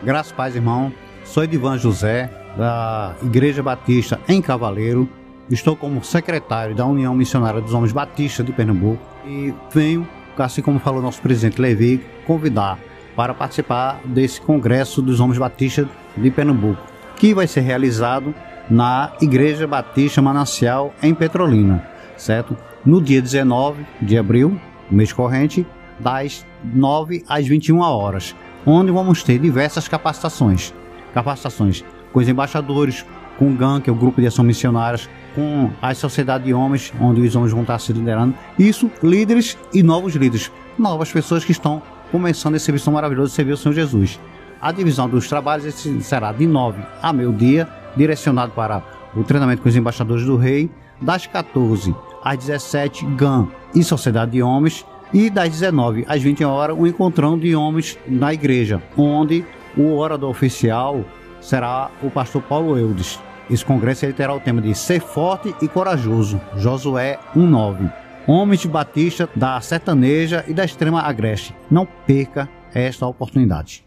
Graças 0.03 0.31
e 0.31 0.35
paz, 0.35 0.55
irmão. 0.55 0.93
Sou 1.23 1.43
Edivan 1.43 1.79
José, 1.79 2.29
da 2.57 3.15
Igreja 3.21 3.63
Batista 3.63 4.19
em 4.27 4.41
Cavaleiro. 4.41 5.07
Estou 5.49 5.75
como 5.75 6.03
secretário 6.03 6.75
da 6.75 6.85
União 6.85 7.13
Missionária 7.13 7.61
dos 7.61 7.73
Homens 7.73 7.91
Batistas 7.91 8.45
de 8.45 8.51
Pernambuco 8.51 9.01
e 9.25 9.53
venho, 9.71 10.07
assim 10.37 10.61
como 10.61 10.79
falou 10.79 11.01
nosso 11.01 11.21
presidente 11.21 11.61
Levi, 11.61 12.03
convidar 12.25 12.79
para 13.15 13.33
participar 13.33 13.99
desse 14.05 14.41
Congresso 14.41 15.01
dos 15.01 15.19
Homens 15.19 15.37
Batistas 15.37 15.87
de 16.15 16.31
Pernambuco, 16.31 16.81
que 17.15 17.33
vai 17.33 17.47
ser 17.47 17.61
realizado 17.61 18.33
na 18.69 19.13
Igreja 19.21 19.67
Batista 19.67 20.21
Manancial 20.21 20.93
em 21.01 21.13
Petrolina, 21.13 21.85
certo? 22.17 22.57
No 22.85 23.01
dia 23.01 23.21
19 23.21 23.85
de 24.01 24.17
abril, 24.17 24.59
mês 24.89 25.11
corrente, 25.11 25.65
das 25.99 26.45
9 26.63 27.23
às 27.27 27.45
21 27.45 27.79
horas, 27.79 28.35
onde 28.65 28.91
vamos 28.91 29.23
ter 29.23 29.39
diversas 29.39 29.87
capacitações. 29.87 30.73
Capacitações 31.13 31.83
com 32.13 32.19
os 32.19 32.29
embaixadores, 32.29 33.05
com 33.37 33.51
o 33.51 33.55
GAN, 33.55 33.81
que 33.81 33.89
é 33.89 33.93
o 33.93 33.95
Grupo 33.95 34.21
de 34.21 34.27
Ação 34.27 34.45
Missionárias, 34.45 35.09
com 35.35 35.71
a 35.81 35.93
Sociedade 35.95 36.45
de 36.45 36.53
Homens, 36.53 36.93
onde 37.01 37.19
os 37.21 37.35
homens 37.35 37.51
vão 37.51 37.61
estar 37.61 37.79
se 37.79 37.91
liderando. 37.91 38.35
Isso, 38.57 38.89
líderes 39.01 39.57
e 39.73 39.81
novos 39.81 40.15
líderes, 40.15 40.51
novas 40.77 41.11
pessoas 41.11 41.43
que 41.43 41.51
estão 41.51 41.81
começando 42.11 42.55
esse 42.55 42.65
serviço 42.65 42.91
maravilhoso 42.91 43.29
de 43.29 43.35
servir 43.35 43.51
ao 43.51 43.57
Senhor 43.57 43.73
Jesus. 43.73 44.19
A 44.61 44.71
divisão 44.71 45.09
dos 45.09 45.27
trabalhos 45.27 45.73
será 46.01 46.31
de 46.31 46.45
9 46.45 46.81
a 47.01 47.11
meio-dia, 47.11 47.67
direcionado 47.97 48.53
para 48.53 48.83
o 49.15 49.23
treinamento 49.23 49.61
com 49.61 49.69
os 49.69 49.75
embaixadores 49.75 50.25
do 50.25 50.37
rei, 50.37 50.69
das 51.01 51.27
14 51.27 51.93
às 52.23 52.37
17, 52.37 53.05
GAN 53.17 53.47
e 53.75 53.83
Sociedade 53.83 54.31
de 54.31 54.41
Homens, 54.41 54.85
e 55.13 55.29
das 55.29 55.49
19 55.49 56.05
às 56.07 56.21
20 56.21 56.43
horas, 56.45 56.75
o 56.77 56.81
um 56.81 56.87
encontrão 56.87 57.37
de 57.37 57.55
homens 57.55 57.97
na 58.07 58.33
igreja, 58.33 58.81
onde 58.97 59.45
o 59.75 59.95
orador 59.97 60.29
oficial 60.29 61.03
será 61.43 61.91
o 62.01 62.09
pastor 62.09 62.41
Paulo 62.41 62.77
Eudes. 62.77 63.19
Esse 63.49 63.63
congresso 63.63 64.05
ele 64.05 64.13
terá 64.13 64.33
o 64.33 64.39
tema 64.39 64.61
de 64.61 64.73
Ser 64.73 65.01
Forte 65.01 65.53
e 65.61 65.67
Corajoso, 65.67 66.41
Josué 66.55 67.19
1.9. 67.35 67.91
Homens 68.25 68.61
de 68.61 68.69
Batista 68.69 69.29
da 69.35 69.59
Sertaneja 69.59 70.45
e 70.47 70.53
da 70.53 70.63
Extrema 70.63 71.01
Agreste. 71.01 71.53
Não 71.69 71.85
perca 71.85 72.49
esta 72.73 73.05
oportunidade. 73.05 73.83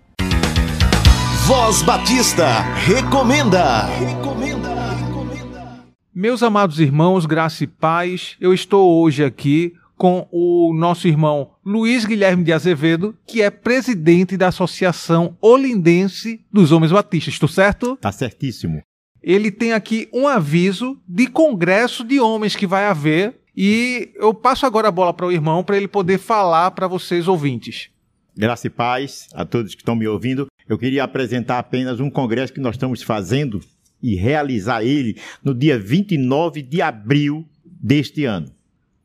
Voz 1.47 1.83
Batista 1.83 2.47
recomenda. 2.85 3.87
Recomenda. 3.87 4.75
recomenda. 4.91 5.87
Meus 6.15 6.43
amados 6.43 6.79
irmãos, 6.79 7.25
graça 7.25 7.65
e 7.65 7.67
paz, 7.67 8.37
eu 8.41 8.53
estou 8.53 9.03
hoje 9.03 9.25
aqui 9.25 9.73
com 9.97 10.29
o 10.31 10.75
nosso 10.75 11.09
irmão 11.09 11.51
Luiz 11.67 12.05
Guilherme 12.05 12.45
de 12.45 12.53
Azevedo, 12.53 13.13
que 13.27 13.43
é 13.43 13.51
presidente 13.51 14.37
da 14.37 14.47
Associação 14.47 15.37
Olindense 15.41 16.41
dos 16.53 16.71
Homens 16.71 16.93
Batistas. 16.93 17.35
Estou 17.35 17.49
certo? 17.49 17.97
Tá 17.97 18.13
certíssimo. 18.13 18.83
Ele 19.21 19.51
tem 19.51 19.73
aqui 19.73 20.09
um 20.13 20.29
aviso 20.29 20.97
de 21.09 21.27
congresso 21.27 22.05
de 22.05 22.21
homens 22.21 22.55
que 22.55 22.69
vai 22.69 22.87
haver 22.87 23.35
e 23.57 24.13
eu 24.15 24.33
passo 24.33 24.65
agora 24.65 24.87
a 24.87 24.93
bola 24.93 25.13
para 25.13 25.27
o 25.27 25.33
irmão 25.33 25.65
para 25.65 25.77
ele 25.77 25.89
poder 25.89 26.19
falar 26.19 26.71
para 26.71 26.87
vocês 26.87 27.27
ouvintes. 27.27 27.91
Graça 28.37 28.69
e 28.69 28.71
paz 28.71 29.27
a 29.35 29.45
todos 29.45 29.75
que 29.75 29.83
estão 29.83 29.97
me 29.97 30.07
ouvindo. 30.07 30.47
Eu 30.69 30.79
queria 30.79 31.03
apresentar 31.03 31.59
apenas 31.59 31.99
um 31.99 32.09
congresso 32.09 32.53
que 32.53 32.61
nós 32.61 32.77
estamos 32.77 33.03
fazendo 33.03 33.59
e 34.01 34.15
realizar 34.15 34.85
ele 34.85 35.17
no 35.43 35.53
dia 35.53 35.77
29 35.77 36.63
de 36.63 36.81
abril 36.81 37.45
deste 37.65 38.25
ano. 38.25 38.53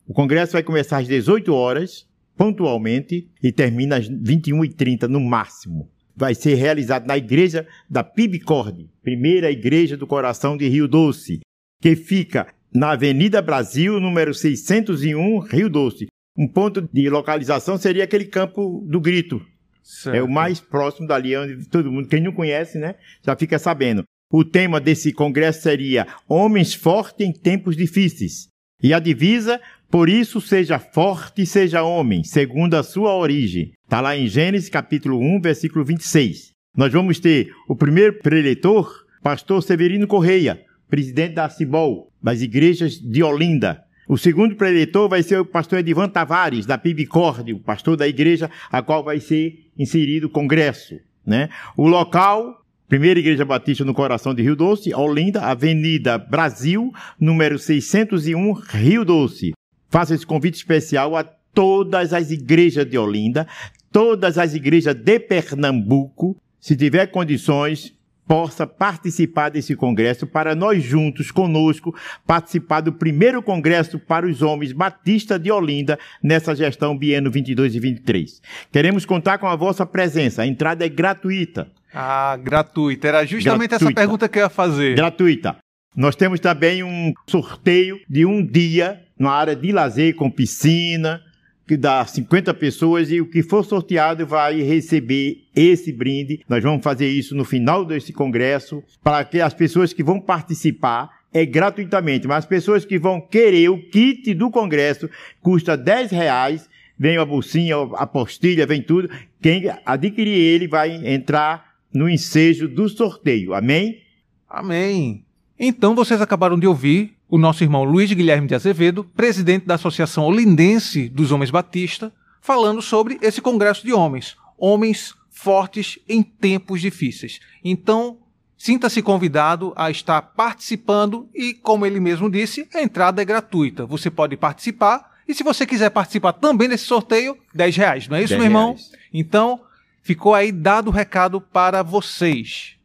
O 0.08 0.14
congresso 0.14 0.54
vai 0.54 0.62
começar 0.62 1.00
às 1.00 1.08
18 1.08 1.52
horas, 1.52 2.06
pontualmente, 2.42 3.30
e 3.44 3.52
termina 3.52 3.98
às 3.98 4.10
21h30 4.10 5.04
no 5.04 5.20
máximo. 5.20 5.88
Vai 6.16 6.34
ser 6.34 6.56
realizado 6.56 7.06
na 7.06 7.16
igreja 7.16 7.68
da 7.88 8.04
Pibicorde, 8.04 8.90
primeira 9.04 9.52
igreja 9.52 9.96
do 9.96 10.08
coração 10.08 10.58
de 10.58 10.68
Rio 10.68 10.88
Doce, 10.88 11.42
que 11.80 11.96
fica 11.96 12.48
na 12.74 12.94
Avenida 12.94 13.44
Brasil, 13.44 14.00
número 14.00 14.34
601, 14.34 15.38
Rio 15.42 15.70
Doce. 15.70 16.08
Um 16.36 16.48
ponto 16.48 16.90
de 16.92 17.08
localização 17.12 17.78
seria 17.78 18.06
aquele 18.06 18.26
campo 18.26 18.84
do 18.90 19.00
grito. 19.00 19.40
Certo. 19.84 20.16
É 20.16 20.24
o 20.24 20.28
mais 20.28 20.60
próximo 20.60 21.08
dali, 21.08 21.38
onde 21.38 21.70
todo 21.70 21.92
mundo, 21.92 22.08
quem 22.08 22.24
não 22.24 22.32
conhece, 22.32 22.80
né, 22.80 22.96
já 23.24 23.36
fica 23.36 23.60
sabendo. 23.60 24.04
O 24.34 24.44
tema 24.44 24.82
desse 24.82 25.14
congresso 25.14 25.62
seria 25.62 26.08
Homens 26.28 26.74
Fortes 26.74 27.24
em 27.24 27.32
Tempos 27.32 27.78
Difíceis. 27.78 28.48
E 28.84 28.94
a 28.94 29.00
divisa, 29.00 29.62
por 29.90 30.10
isso, 30.10 30.42
seja 30.42 30.80
forte 30.80 31.44
e 31.44 31.46
seja 31.46 31.84
homem, 31.84 32.24
segundo 32.24 32.74
a 32.74 32.84
sua 32.84 33.16
origem. 33.16 33.74
Está 33.84 34.02
lá 34.02 34.18
em 34.18 34.28
Gênesis 34.28 34.70
capítulo 34.70 35.20
1, 35.20 35.42
versículo 35.42 35.86
26. 35.86 36.52
Nós 36.76 36.92
vamos 36.92 37.20
ter 37.20 37.52
o 37.68 37.76
primeiro 37.76 38.20
preleitor, 38.20 39.06
pastor 39.22 39.62
Severino 39.62 40.08
Correia, 40.08 40.62
presidente 40.90 41.36
da 41.36 41.50
Cibol, 41.50 42.12
das 42.24 42.42
igrejas 42.42 42.94
de 42.94 43.22
Olinda. 43.22 43.84
O 44.08 44.18
segundo 44.18 44.56
preleitor 44.56 45.08
vai 45.08 45.22
ser 45.22 45.40
o 45.40 45.46
pastor 45.46 45.80
Edivan 45.80 46.10
Tavares, 46.10 46.66
da 46.66 46.78
Pibicórdia, 46.78 47.56
o 47.56 47.60
pastor 47.60 47.96
da 47.96 48.08
igreja 48.08 48.50
a 48.72 48.82
qual 48.82 49.04
vai 49.04 49.20
ser 49.20 49.68
inserido 49.78 50.26
o 50.26 50.30
congresso. 50.30 51.00
Né? 51.26 51.50
O 51.78 51.88
local, 51.88 52.61
Primeira 52.92 53.22
Igreja 53.22 53.46
Batista 53.46 53.86
no 53.86 53.94
coração 53.94 54.34
de 54.34 54.44
Rio 54.44 54.54
Doce, 54.54 54.94
Olinda, 54.94 55.44
Avenida 55.44 56.18
Brasil, 56.18 56.92
número 57.18 57.58
601, 57.58 58.52
Rio 58.52 59.06
Doce. 59.06 59.54
Faço 59.90 60.14
esse 60.14 60.26
convite 60.26 60.56
especial 60.56 61.16
a 61.16 61.24
todas 61.24 62.12
as 62.12 62.32
igrejas 62.32 62.86
de 62.86 62.98
Olinda, 62.98 63.48
todas 63.94 64.38
as 64.38 64.54
igrejas 64.56 64.94
de 64.94 65.20
Pernambuco, 65.22 66.36
se 66.60 66.76
tiver 66.76 67.08
condições, 67.08 67.94
possa 68.28 68.68
participar 68.68 69.48
desse 69.48 69.74
congresso 69.74 70.28
para 70.28 70.54
nós 70.54 70.84
juntos, 70.84 71.32
conosco, 71.32 71.96
participar 72.28 72.82
do 72.82 72.92
primeiro 72.92 73.42
congresso 73.42 74.00
para 74.00 74.28
os 74.28 74.42
homens 74.42 74.74
Batista 74.74 75.40
de 75.40 75.50
Olinda 75.50 75.98
nessa 76.22 76.54
gestão 76.54 76.98
bieno 76.98 77.32
22 77.32 77.74
e 77.74 77.80
23. 77.80 78.42
Queremos 78.70 79.06
contar 79.06 79.38
com 79.38 79.48
a 79.48 79.56
vossa 79.56 79.86
presença. 79.86 80.42
A 80.42 80.46
entrada 80.46 80.86
é 80.86 80.90
gratuita. 80.90 81.72
Ah, 81.94 82.38
gratuita. 82.42 83.08
Era 83.08 83.26
justamente 83.26 83.70
gratuita. 83.70 83.86
essa 83.86 83.94
pergunta 83.94 84.30
que 84.30 84.40
eu 84.40 84.44
ia 84.44 84.50
fazer. 84.50 84.96
Gratuita. 84.96 85.58
Nós 85.96 86.16
temos 86.16 86.40
também 86.40 86.84
um 86.84 87.14
sorteio 87.28 88.00
de 88.10 88.26
um 88.26 88.46
dia 88.46 89.02
na 89.20 89.32
área 89.32 89.56
de 89.56 89.72
lazer 89.72 90.16
com 90.16 90.32
piscina, 90.32 91.22
que 91.68 91.76
dá 91.78 92.06
50 92.06 92.54
pessoas 92.54 93.12
e 93.12 93.22
o 93.22 93.26
que 93.26 93.44
for 93.44 93.64
sorteado 93.64 94.26
vai 94.26 94.62
receber 94.62 95.38
esse 95.56 95.92
brinde. 95.92 96.42
Nós 96.48 96.64
vamos 96.64 96.84
fazer 96.84 97.08
isso 97.08 97.36
no 97.36 97.44
final 97.44 97.86
desse 97.86 98.14
congresso 98.14 98.84
para 99.04 99.24
que 99.26 99.42
as 99.42 99.54
pessoas 99.54 99.94
que 99.94 100.04
vão 100.04 100.20
participar 100.20 101.10
é 101.34 101.46
gratuitamente, 101.46 102.28
mas 102.28 102.40
as 102.40 102.46
pessoas 102.46 102.84
que 102.84 103.00
vão 103.00 103.22
querer 103.22 103.70
o 103.70 103.82
kit 103.90 104.34
do 104.34 104.50
congresso 104.50 105.10
custa 105.42 105.78
10 105.78 106.12
reais, 106.12 106.70
vem 107.00 107.18
a 107.18 107.26
bolsinha, 107.26 107.76
a 107.96 108.06
postilha, 108.06 108.66
vem 108.66 108.82
tudo. 108.82 109.10
Quem 109.42 109.64
adquirir 109.86 110.38
ele 110.38 110.68
vai 110.68 110.92
entrar 111.08 111.71
no 111.94 112.10
ensejo 112.10 112.68
do 112.68 112.88
sorteio. 112.90 113.54
Amém? 113.54 114.02
Amém. 114.50 115.26
Então 115.58 115.96
vocês 115.96 116.22
acabaram 116.22 116.58
de 116.58 116.68
ouvir 116.68 117.16
o 117.30 117.38
nosso 117.38 117.64
irmão 117.64 117.84
Luiz 117.84 118.12
Guilherme 118.12 118.48
de 118.48 118.56
Azevedo, 118.56 119.04
presidente 119.04 119.66
da 119.66 119.76
Associação 119.76 120.26
Olindense 120.26 121.08
dos 121.08 121.32
Homens 121.32 121.52
Batista, 121.52 122.12
falando 122.42 122.82
sobre 122.82 123.18
esse 123.22 123.42
congresso 123.42 123.86
de 123.86 123.94
homens, 123.94 124.36
homens 124.58 125.16
fortes 125.30 125.98
em 126.10 126.22
tempos 126.22 126.82
difíceis. 126.82 127.40
Então, 127.64 128.18
sinta-se 128.58 129.02
convidado 129.02 129.72
a 129.76 129.90
estar 129.90 130.22
participando 130.22 131.30
e, 131.34 131.54
como 131.54 131.86
ele 131.86 132.00
mesmo 132.00 132.30
disse, 132.30 132.68
a 132.74 132.82
entrada 132.82 133.22
é 133.22 133.26
gratuita. 133.26 133.86
Você 133.86 134.10
pode 134.10 134.36
participar 134.36 135.12
e 135.28 135.34
se 135.34 135.44
você 135.44 135.66
quiser 135.66 135.90
participar 135.90 136.34
também 136.34 136.68
desse 136.68 136.86
sorteio, 136.86 137.38
10 137.56 137.76
reais, 137.78 138.08
não 138.08 138.18
é 138.18 138.24
isso, 138.24 138.36
meu 138.36 138.44
irmão? 138.44 138.74
Reais. 138.74 138.92
Então, 139.14 139.62
ficou 140.02 140.34
aí 140.34 140.52
dado 140.52 140.88
o 140.88 140.92
recado 140.92 141.40
para 141.40 141.84
vocês. 141.84 142.76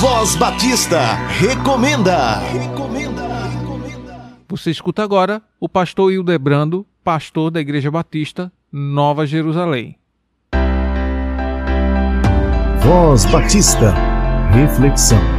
Voz 0.00 0.36
Batista 0.36 1.14
recomenda. 1.38 2.40
Você 4.48 4.70
escuta 4.70 5.02
agora 5.02 5.42
o 5.58 5.68
pastor 5.68 6.12
Hildebrando, 6.12 6.86
pastor 7.02 7.50
da 7.50 7.60
Igreja 7.60 7.90
Batista 7.90 8.52
Nova 8.70 9.26
Jerusalém. 9.26 9.98
Voz 12.80 13.24
Batista, 13.24 13.94
reflexão. 14.52 15.35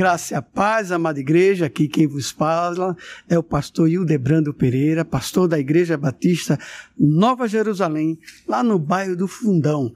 Graça 0.00 0.32
e 0.32 0.34
a 0.34 0.40
paz, 0.40 0.90
amada 0.90 1.20
igreja, 1.20 1.66
aqui 1.66 1.86
quem 1.86 2.06
vos 2.06 2.30
fala 2.30 2.96
é 3.28 3.38
o 3.38 3.42
pastor 3.42 3.86
Hildebrando 3.86 4.54
Pereira, 4.54 5.04
pastor 5.04 5.46
da 5.46 5.58
Igreja 5.58 5.94
Batista 5.94 6.58
Nova 6.98 7.46
Jerusalém, 7.46 8.18
lá 8.48 8.62
no 8.62 8.78
bairro 8.78 9.14
do 9.14 9.28
Fundão. 9.28 9.92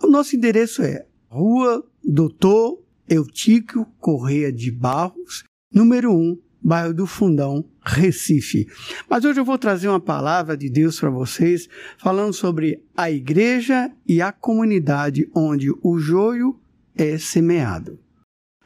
O 0.00 0.06
nosso 0.06 0.36
endereço 0.36 0.84
é 0.84 1.04
Rua 1.28 1.84
Doutor 2.04 2.80
Eutíquio 3.08 3.84
Correia 3.98 4.52
de 4.52 4.70
Barros, 4.70 5.42
número 5.74 6.12
1, 6.12 6.38
bairro 6.62 6.94
do 6.94 7.04
Fundão, 7.04 7.64
Recife. 7.84 8.68
Mas 9.10 9.24
hoje 9.24 9.40
eu 9.40 9.44
vou 9.44 9.58
trazer 9.58 9.88
uma 9.88 9.98
palavra 9.98 10.56
de 10.56 10.70
Deus 10.70 11.00
para 11.00 11.10
vocês, 11.10 11.68
falando 11.98 12.32
sobre 12.32 12.84
a 12.96 13.10
igreja 13.10 13.90
e 14.06 14.22
a 14.22 14.30
comunidade 14.30 15.28
onde 15.34 15.72
o 15.82 15.98
joio 15.98 16.56
é 16.94 17.18
semeado. 17.18 17.98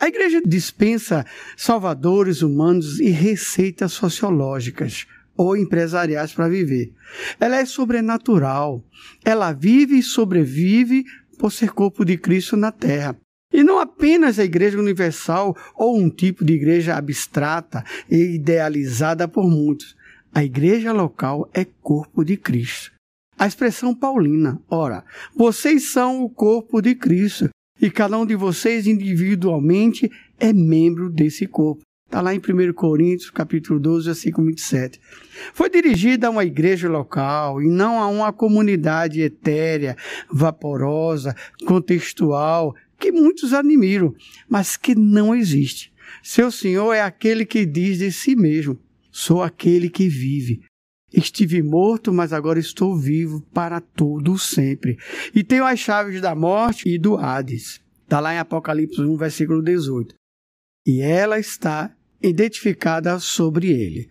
A 0.00 0.06
igreja 0.06 0.40
dispensa 0.44 1.26
salvadores 1.56 2.40
humanos 2.40 3.00
e 3.00 3.11
receitas 3.11 3.92
sociológicas 3.92 5.06
ou 5.37 5.56
empresariais 5.56 6.32
para 6.32 6.48
viver. 6.48 6.92
Ela 7.38 7.56
é 7.56 7.64
sobrenatural. 7.64 8.82
Ela 9.24 9.52
vive 9.52 9.98
e 9.98 10.02
sobrevive 10.02 11.04
por 11.38 11.52
ser 11.52 11.70
corpo 11.70 12.04
de 12.04 12.16
Cristo 12.16 12.56
na 12.56 12.70
terra. 12.70 13.16
E 13.52 13.64
não 13.64 13.80
apenas 13.80 14.38
a 14.38 14.44
Igreja 14.44 14.78
Universal 14.78 15.56
ou 15.74 15.98
um 15.98 16.11
tipo 16.11 16.44
de 16.44 16.52
igreja 16.52 16.96
abstrata 16.96 17.84
e 18.11 18.34
idealizada 18.34 19.26
por 19.26 19.48
muitos. 19.48 19.96
A 20.34 20.44
igreja 20.44 20.92
local 20.92 21.48
é 21.54 21.64
corpo 21.64 22.24
de 22.24 22.37
Cristo. 22.37 22.92
A 23.38 23.46
expressão 23.46 23.94
paulina, 23.94 24.61
ora, 24.68 25.04
vocês 25.34 25.90
são 25.90 26.22
o 26.22 26.28
corpo 26.28 26.82
de 26.82 26.94
Cristo 26.94 27.48
e 27.81 27.91
cada 27.91 28.19
um 28.19 28.27
de 28.27 28.35
vocês 28.35 28.87
individualmente 28.87 30.11
é 30.38 30.53
membro 30.53 31.09
desse 31.11 31.47
corpo. 31.47 31.83
Está 32.07 32.23
lá 32.23 32.35
em 32.35 32.38
1 32.38 32.73
Coríntios, 32.73 33.31
capítulo 33.31 33.79
12, 33.79 34.07
versículo 34.07 34.47
27. 34.47 34.99
Foi 35.53 35.69
dirigida 35.69 36.27
a 36.27 36.31
uma 36.31 36.45
igreja 36.45 36.88
local 36.88 37.61
e 37.61 37.69
não 37.69 38.01
a 38.01 38.07
uma 38.07 38.33
comunidade 38.33 39.21
etérea, 39.21 39.95
vaporosa, 40.33 41.37
contextual, 41.67 42.75
que 42.99 43.12
muitos 43.12 43.53
admiram, 43.53 44.14
mas 44.49 44.75
que 44.75 44.95
não 44.95 45.35
existe. 45.35 45.93
Seu 46.23 46.51
Senhor 46.51 46.95
é 46.95 47.03
aquele 47.03 47.45
que 47.45 47.67
diz 47.67 47.99
de 47.99 48.11
si 48.11 48.35
mesmo: 48.35 48.79
sou 49.12 49.43
aquele 49.43 49.91
que 49.91 50.09
vive. 50.09 50.62
Estive 51.12 51.62
morto, 51.62 52.12
mas 52.12 52.33
agora 52.33 52.59
estou 52.59 52.97
vivo 52.97 53.40
para 53.53 53.81
todo 53.81 54.38
sempre. 54.38 54.99
E 55.35 55.42
tenho 55.42 55.64
as 55.64 55.79
chaves 55.79 56.21
da 56.21 56.35
morte 56.35 56.88
e 56.88 56.99
do 56.99 57.16
Hades. 57.16 57.81
Está 58.03 58.21
lá 58.21 58.35
em 58.35 58.38
Apocalipse 58.38 59.01
1, 59.01 59.16
versículo 59.16 59.62
18. 59.62 60.14
E 60.87 61.01
ela 61.01 61.38
está 61.38 61.94
identificada 62.23 63.18
sobre 63.18 63.68
ele. 63.71 64.09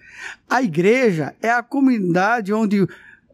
A 0.49 0.61
igreja 0.61 1.35
é 1.41 1.49
a 1.49 1.63
comunidade 1.63 2.53
onde 2.53 2.87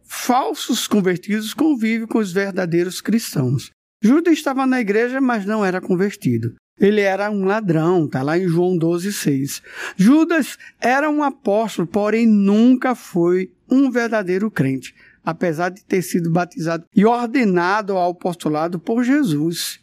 falsos 0.04 0.88
convertidos 0.88 1.54
convivem 1.54 2.08
com 2.08 2.18
os 2.18 2.32
verdadeiros 2.32 3.02
cristãos. 3.02 3.72
Judas 4.02 4.34
estava 4.34 4.66
na 4.66 4.82
igreja, 4.82 5.22
mas 5.22 5.46
não 5.46 5.64
era 5.64 5.80
convertido. 5.80 6.56
Ele 6.80 7.02
era 7.02 7.30
um 7.30 7.46
ladrão, 7.46 8.06
está 8.06 8.24
lá 8.24 8.38
em 8.38 8.48
João 8.48 8.78
12, 8.78 9.14
6. 9.14 9.62
Judas 9.96 10.58
era 10.82 11.10
um 11.10 11.22
apóstolo, 11.22 11.88
porém 11.88 12.26
nunca 12.26 12.96
foi 12.96 13.52
um 13.70 13.92
verdadeiro 13.92 14.50
crente, 14.50 14.96
apesar 15.24 15.70
de 15.70 15.84
ter 15.84 16.02
sido 16.02 16.32
batizado 16.32 16.86
e 16.96 17.06
ordenado 17.06 17.94
ao 17.94 18.12
apostolado 18.12 18.80
por 18.80 19.04
Jesus. 19.04 19.80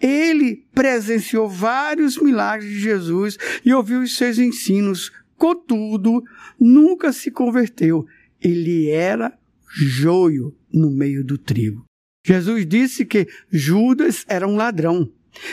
Ele 0.00 0.64
presenciou 0.72 1.48
vários 1.48 2.16
milagres 2.18 2.70
de 2.70 2.78
Jesus 2.78 3.36
e 3.64 3.74
ouviu 3.74 4.00
os 4.00 4.16
seus 4.16 4.38
ensinos, 4.38 5.10
contudo, 5.36 6.22
nunca 6.58 7.12
se 7.12 7.30
converteu. 7.30 8.06
Ele 8.40 8.90
era 8.90 9.36
joio 9.68 10.56
no 10.72 10.90
meio 10.90 11.24
do 11.24 11.36
trigo. 11.36 11.84
Jesus 12.24 12.66
disse 12.66 13.04
que 13.04 13.26
Judas 13.50 14.24
era 14.28 14.46
um 14.46 14.56
ladrão. 14.56 15.10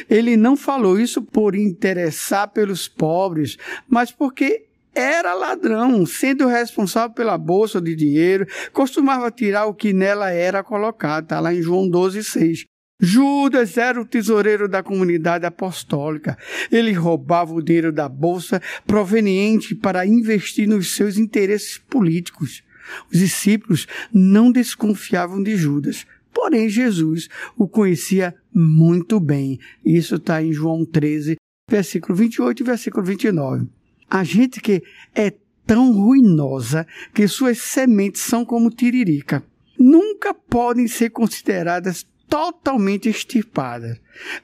Ele 0.09 0.37
não 0.37 0.55
falou 0.55 0.99
isso 0.99 1.21
por 1.21 1.55
interessar 1.55 2.47
pelos 2.49 2.87
pobres, 2.87 3.57
mas 3.87 4.11
porque 4.11 4.65
era 4.93 5.33
ladrão, 5.33 6.05
sendo 6.05 6.47
responsável 6.47 7.13
pela 7.13 7.37
bolsa 7.37 7.81
de 7.81 7.93
dinheiro, 7.95 8.47
costumava 8.71 9.29
tirar 9.29 9.65
o 9.65 9.73
que 9.73 9.91
nela 9.91 10.31
era 10.31 10.63
colocado. 10.63 11.25
Está 11.25 11.39
lá 11.41 11.53
em 11.53 11.61
João 11.61 11.89
12, 11.89 12.23
6. 12.23 12.65
Judas 12.97 13.77
era 13.77 13.99
o 13.99 14.05
tesoureiro 14.05 14.69
da 14.69 14.81
comunidade 14.81 15.45
apostólica. 15.45 16.37
Ele 16.71 16.93
roubava 16.93 17.53
o 17.53 17.61
dinheiro 17.61 17.91
da 17.91 18.07
bolsa 18.07 18.61
proveniente 18.87 19.75
para 19.75 20.05
investir 20.05 20.65
nos 20.65 20.95
seus 20.95 21.17
interesses 21.17 21.77
políticos. 21.77 22.63
Os 23.11 23.19
discípulos 23.19 23.87
não 24.13 24.49
desconfiavam 24.49 25.43
de 25.43 25.57
Judas, 25.57 26.05
Porém, 26.35 26.67
Jesus 26.67 27.29
o 27.57 27.65
conhecia 27.65 28.35
muito 28.53 29.21
bem. 29.21 29.57
Isso 29.85 30.15
está 30.15 30.43
em 30.43 30.51
João 30.51 30.83
13, 30.83 31.37
versículo 31.71 32.13
28 32.13 32.61
e 32.61 32.65
versículo 32.65 33.05
29. 33.05 33.69
A 34.09 34.21
gente 34.25 34.59
que 34.59 34.83
é 35.15 35.33
tão 35.65 35.93
ruinosa 35.93 36.85
que 37.13 37.25
suas 37.25 37.59
sementes 37.59 38.21
são 38.21 38.43
como 38.43 38.69
tiririca. 38.69 39.41
Nunca 39.79 40.33
podem 40.33 40.89
ser 40.89 41.09
consideradas 41.11 42.05
totalmente 42.27 43.07
extirpadas. 43.07 43.97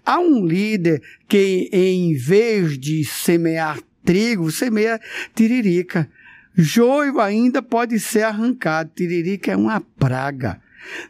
Há 0.06 0.18
um 0.18 0.46
líder 0.46 1.04
que, 1.28 1.70
em 1.74 2.16
vez 2.16 2.80
de 2.80 3.04
semear 3.04 3.80
trigo, 4.04 4.50
semeia 4.50 5.00
tiririca. 5.36 6.10
Joio 6.56 7.20
ainda 7.20 7.62
pode 7.62 8.00
ser 8.00 8.24
arrancado. 8.24 8.92
Tiririca 8.96 9.52
é 9.52 9.58
uma 9.58 9.82
praga. 9.82 10.62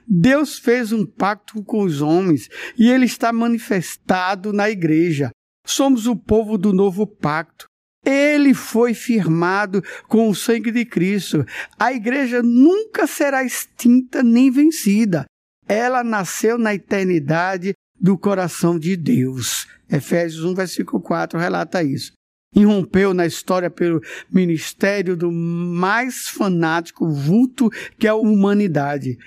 Deus 0.08 0.60
fez 0.60 0.92
um 0.92 1.06
pacto 1.06 1.64
com 1.64 1.84
os 1.84 2.02
homens 2.02 2.50
e 2.78 2.90
ele 2.90 3.06
está 3.06 3.32
manifestado 3.32 4.52
na 4.52 4.70
igreja. 4.70 5.32
Somos 5.66 6.08
o 6.08 6.16
povo 6.16 6.58
do 6.58 6.74
novo 6.74 7.06
pacto. 7.06 7.66
Ele 8.04 8.54
foi 8.54 8.94
firmado 8.94 9.84
com 10.08 10.28
o 10.28 10.36
sangue 10.36 10.72
de 10.72 10.84
Cristo. 10.86 11.46
A 11.80 11.94
igreja 11.94 12.42
nunca 12.42 13.06
será 13.06 13.44
extinta 13.44 14.24
nem 14.24 14.50
vencida. 14.50 15.26
Ela 15.68 16.04
nasceu 16.04 16.58
na 16.58 16.74
eternidade 16.74 17.74
do 18.00 18.18
coração 18.18 18.80
de 18.80 18.98
Deus. 18.98 19.68
Efésios 19.90 20.44
1, 20.44 20.56
versículo 20.56 21.02
4 21.02 21.38
relata 21.38 21.84
isso. 21.84 22.14
irrompeu 22.54 23.14
na 23.14 23.26
história 23.26 23.70
pelo 23.70 24.02
ministério 24.30 25.16
do 25.16 25.32
mais 25.32 26.28
fanático 26.28 27.08
vulto 27.08 27.70
que 27.98 28.08
é 28.08 28.10
a 28.10 28.16
humanidade. 28.16 29.18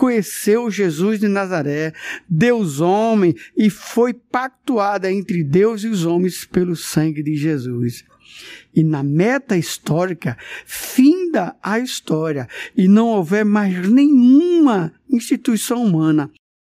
Conheceu 0.00 0.70
Jesus 0.70 1.20
de 1.20 1.28
Nazaré, 1.28 1.92
Deus 2.26 2.80
homem, 2.80 3.34
e 3.54 3.68
foi 3.68 4.14
pactuada 4.14 5.12
entre 5.12 5.44
Deus 5.44 5.84
e 5.84 5.88
os 5.88 6.06
homens 6.06 6.46
pelo 6.46 6.74
sangue 6.74 7.22
de 7.22 7.36
Jesus. 7.36 8.02
E 8.74 8.82
na 8.82 9.02
meta 9.02 9.58
histórica, 9.58 10.38
finda 10.64 11.54
a 11.62 11.78
história, 11.78 12.48
e 12.74 12.88
não 12.88 13.08
houver 13.08 13.44
mais 13.44 13.90
nenhuma 13.90 14.90
instituição 15.10 15.84
humana, 15.84 16.30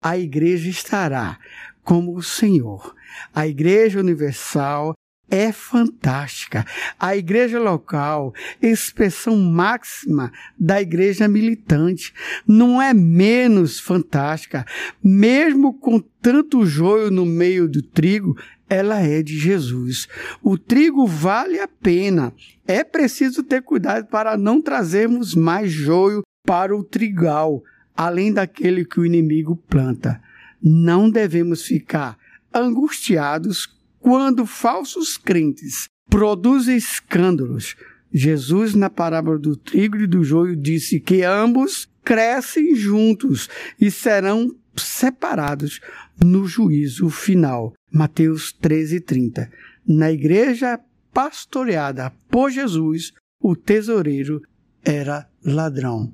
a 0.02 0.16
igreja 0.16 0.70
estará 0.70 1.38
como 1.82 2.16
o 2.16 2.22
Senhor. 2.22 2.96
A 3.34 3.46
Igreja 3.46 4.00
Universal 4.00 4.94
é 5.30 5.52
fantástica. 5.52 6.66
A 6.98 7.16
igreja 7.16 7.60
local, 7.60 8.34
expressão 8.60 9.36
máxima 9.36 10.32
da 10.58 10.82
igreja 10.82 11.28
militante, 11.28 12.12
não 12.46 12.82
é 12.82 12.92
menos 12.92 13.78
fantástica. 13.78 14.66
Mesmo 15.02 15.72
com 15.72 16.00
tanto 16.20 16.66
joio 16.66 17.10
no 17.10 17.24
meio 17.24 17.68
do 17.68 17.82
trigo, 17.82 18.36
ela 18.68 19.00
é 19.00 19.22
de 19.22 19.38
Jesus. 19.38 20.08
O 20.42 20.58
trigo 20.58 21.06
vale 21.06 21.60
a 21.60 21.68
pena. 21.68 22.32
É 22.66 22.84
preciso 22.84 23.42
ter 23.42 23.62
cuidado 23.62 24.06
para 24.06 24.36
não 24.36 24.60
trazermos 24.60 25.34
mais 25.34 25.70
joio 25.70 26.22
para 26.44 26.76
o 26.76 26.84
trigal, 26.84 27.62
além 27.96 28.32
daquele 28.32 28.84
que 28.84 28.98
o 28.98 29.06
inimigo 29.06 29.56
planta. 29.56 30.20
Não 30.62 31.08
devemos 31.08 31.64
ficar 31.64 32.16
angustiados 32.52 33.79
quando 34.00 34.46
falsos 34.46 35.16
crentes 35.16 35.88
produzem 36.08 36.76
escândalos, 36.76 37.76
Jesus, 38.12 38.74
na 38.74 38.90
parábola 38.90 39.38
do 39.38 39.56
trigo 39.56 39.96
e 39.98 40.06
do 40.06 40.24
joio, 40.24 40.56
disse 40.56 40.98
que 40.98 41.22
ambos 41.22 41.88
crescem 42.04 42.74
juntos 42.74 43.48
e 43.80 43.90
serão 43.90 44.52
separados 44.76 45.80
no 46.20 46.46
juízo 46.46 47.08
final. 47.08 47.72
Mateus 47.92 48.52
13, 48.52 49.00
30. 49.00 49.50
Na 49.86 50.10
igreja 50.10 50.80
pastoreada 51.12 52.12
por 52.28 52.50
Jesus, 52.50 53.12
o 53.40 53.54
tesoureiro 53.54 54.42
era 54.84 55.28
ladrão. 55.44 56.12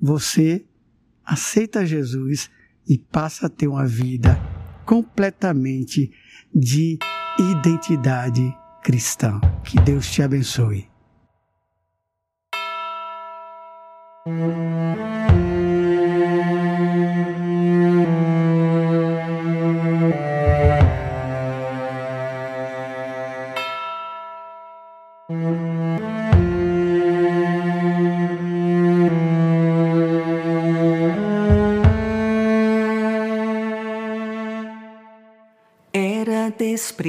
Você 0.00 0.64
aceita 1.24 1.84
Jesus 1.84 2.50
e 2.88 2.98
passa 2.98 3.46
a 3.46 3.50
ter 3.50 3.66
uma 3.66 3.86
vida 3.86 4.38
completamente 4.84 6.12
de 6.54 6.98
identidade 7.38 8.56
cristã. 8.82 9.40
Que 9.64 9.78
Deus 9.80 10.10
te 10.10 10.22
abençoe. 10.22 10.88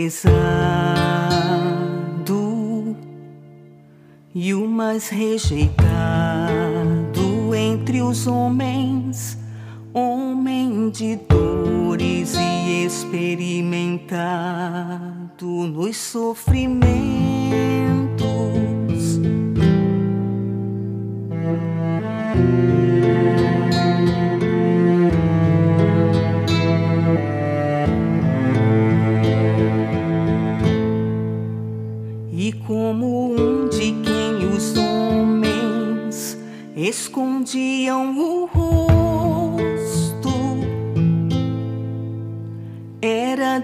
Desprezado 0.07 0.37
e 4.33 4.53
o 4.53 4.65
mais 4.67 5.09
rejeitado 5.09 5.86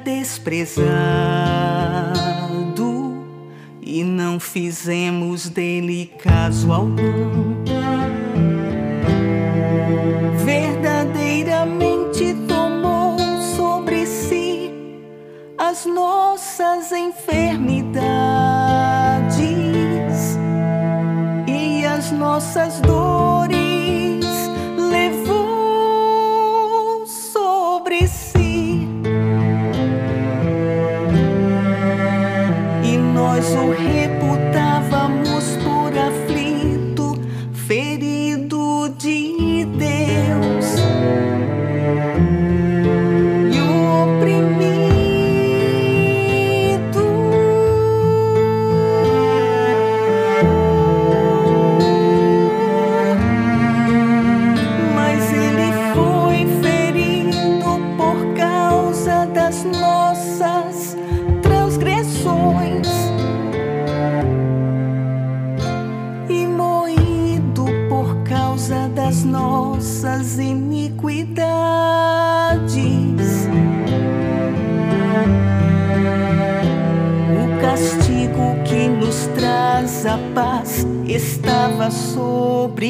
desprezado 0.03 0.83
e 3.81 4.03
não 4.03 4.39
fizemos 4.39 5.49
dele 5.49 6.11
caso 6.21 6.71
algum. 6.71 7.63
Verdadeiramente 10.43 12.35
tomou 12.47 13.17
sobre 13.55 14.05
si 14.05 14.71
as 15.57 15.85
nossas 15.85 16.91
enfermidades 16.91 17.93
e 21.47 21.85
as 21.85 22.11
nossas 22.11 22.79
dores 22.81 23.12
estava 81.23 81.89
sobre 81.89 82.85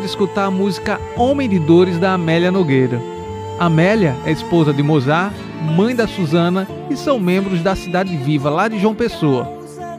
de 0.00 0.06
escutar 0.06 0.46
a 0.46 0.50
música 0.50 1.00
Homem 1.16 1.48
de 1.48 1.58
Dores 1.58 1.98
da 1.98 2.14
Amélia 2.14 2.50
Nogueira. 2.50 3.00
Amélia 3.58 4.16
é 4.24 4.32
esposa 4.32 4.72
de 4.72 4.82
Mozart, 4.82 5.34
mãe 5.76 5.94
da 5.94 6.08
Susana 6.08 6.66
e 6.88 6.96
são 6.96 7.20
membros 7.20 7.60
da 7.60 7.76
Cidade 7.76 8.16
Viva, 8.16 8.48
lá 8.48 8.66
de 8.66 8.78
João 8.78 8.94
Pessoa. 8.94 9.46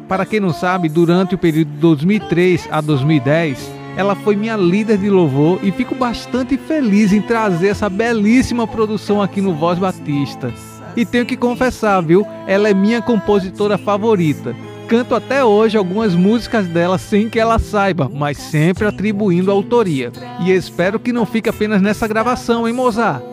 Para 0.08 0.26
quem 0.26 0.40
não 0.40 0.52
sabe, 0.52 0.90
durante 0.90 1.36
o 1.36 1.38
período 1.38 1.70
de 1.70 1.78
2003 1.78 2.68
a 2.72 2.82
2010, 2.82 3.72
ela 3.96 4.16
foi 4.16 4.36
minha 4.36 4.58
líder 4.58 4.98
de 4.98 5.10
louvor 5.10 5.60
e 5.64 5.72
fico 5.72 5.94
bastante 5.94 6.58
feliz 6.58 7.14
em 7.14 7.22
trazer 7.22 7.68
essa 7.68 7.90
belíssima 7.90 8.68
produção 8.68 9.22
aqui 9.22 9.40
no 9.40 9.54
Voz 9.54 9.78
Batista. 9.78 10.52
E 10.96 11.06
tenho 11.06 11.26
que 11.26 11.38
confessar, 11.38 12.02
viu? 12.02 12.26
Ela 12.48 12.70
é 12.70 12.74
minha 12.74 13.02
compositora 13.02 13.78
favorita. 13.78 14.56
Canto 14.92 15.16
até 15.16 15.42
hoje 15.42 15.78
algumas 15.78 16.14
músicas 16.14 16.68
dela 16.68 16.98
sem 16.98 17.30
que 17.30 17.40
ela 17.40 17.58
saiba, 17.58 18.12
mas 18.14 18.38
sempre 18.38 18.86
atribuindo 18.86 19.50
autoria. 19.50 20.12
E 20.42 20.52
espero 20.52 21.00
que 21.00 21.14
não 21.14 21.26
fique 21.26 21.48
apenas 21.48 21.82
nessa 21.82 22.06
gravação, 22.10 22.68
hein, 22.68 22.74
Mozart? 22.74 23.24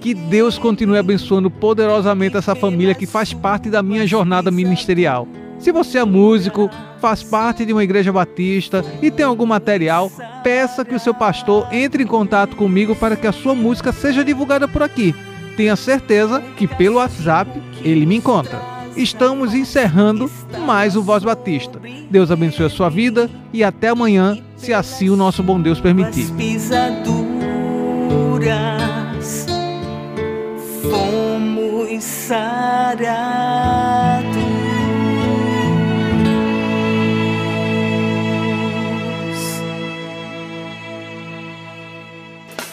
Que 0.00 0.12
Deus 0.12 0.58
continue 0.58 0.98
abençoando 0.98 1.48
poderosamente 1.48 2.36
essa 2.36 2.56
família 2.56 2.96
que 2.96 3.06
faz 3.06 3.32
parte 3.32 3.70
da 3.70 3.80
minha 3.80 4.04
jornada 4.08 4.50
ministerial. 4.50 5.28
Se 5.60 5.70
você 5.70 5.98
é 5.98 6.04
músico, 6.04 6.68
faz 7.00 7.22
parte 7.22 7.64
de 7.64 7.72
uma 7.72 7.84
igreja 7.84 8.12
batista 8.12 8.84
e 9.00 9.08
tem 9.08 9.24
algum 9.24 9.46
material, 9.46 10.10
peça 10.42 10.84
que 10.84 10.96
o 10.96 11.00
seu 11.00 11.14
pastor 11.14 11.68
entre 11.70 12.02
em 12.02 12.08
contato 12.08 12.56
comigo 12.56 12.96
para 12.96 13.14
que 13.14 13.28
a 13.28 13.32
sua 13.32 13.54
música 13.54 13.92
seja 13.92 14.24
divulgada 14.24 14.66
por 14.66 14.82
aqui. 14.82 15.14
Tenha 15.56 15.76
certeza 15.76 16.42
que 16.56 16.66
pelo 16.66 16.96
WhatsApp 16.96 17.48
ele 17.84 18.04
me 18.04 18.16
encontra. 18.16 18.73
Estamos 18.96 19.54
encerrando 19.54 20.30
mais 20.66 20.96
o 20.96 21.02
Voz 21.02 21.24
Batista. 21.24 21.80
Deus 22.10 22.30
abençoe 22.30 22.66
a 22.66 22.70
sua 22.70 22.88
vida 22.88 23.30
e 23.52 23.64
até 23.64 23.88
amanhã, 23.88 24.38
se 24.56 24.72
assim 24.72 25.10
o 25.10 25.16
nosso 25.16 25.42
bom 25.42 25.60
Deus 25.60 25.80
permitir. 25.80 26.26
Fomos 30.82 32.04
sarados. 32.04 34.23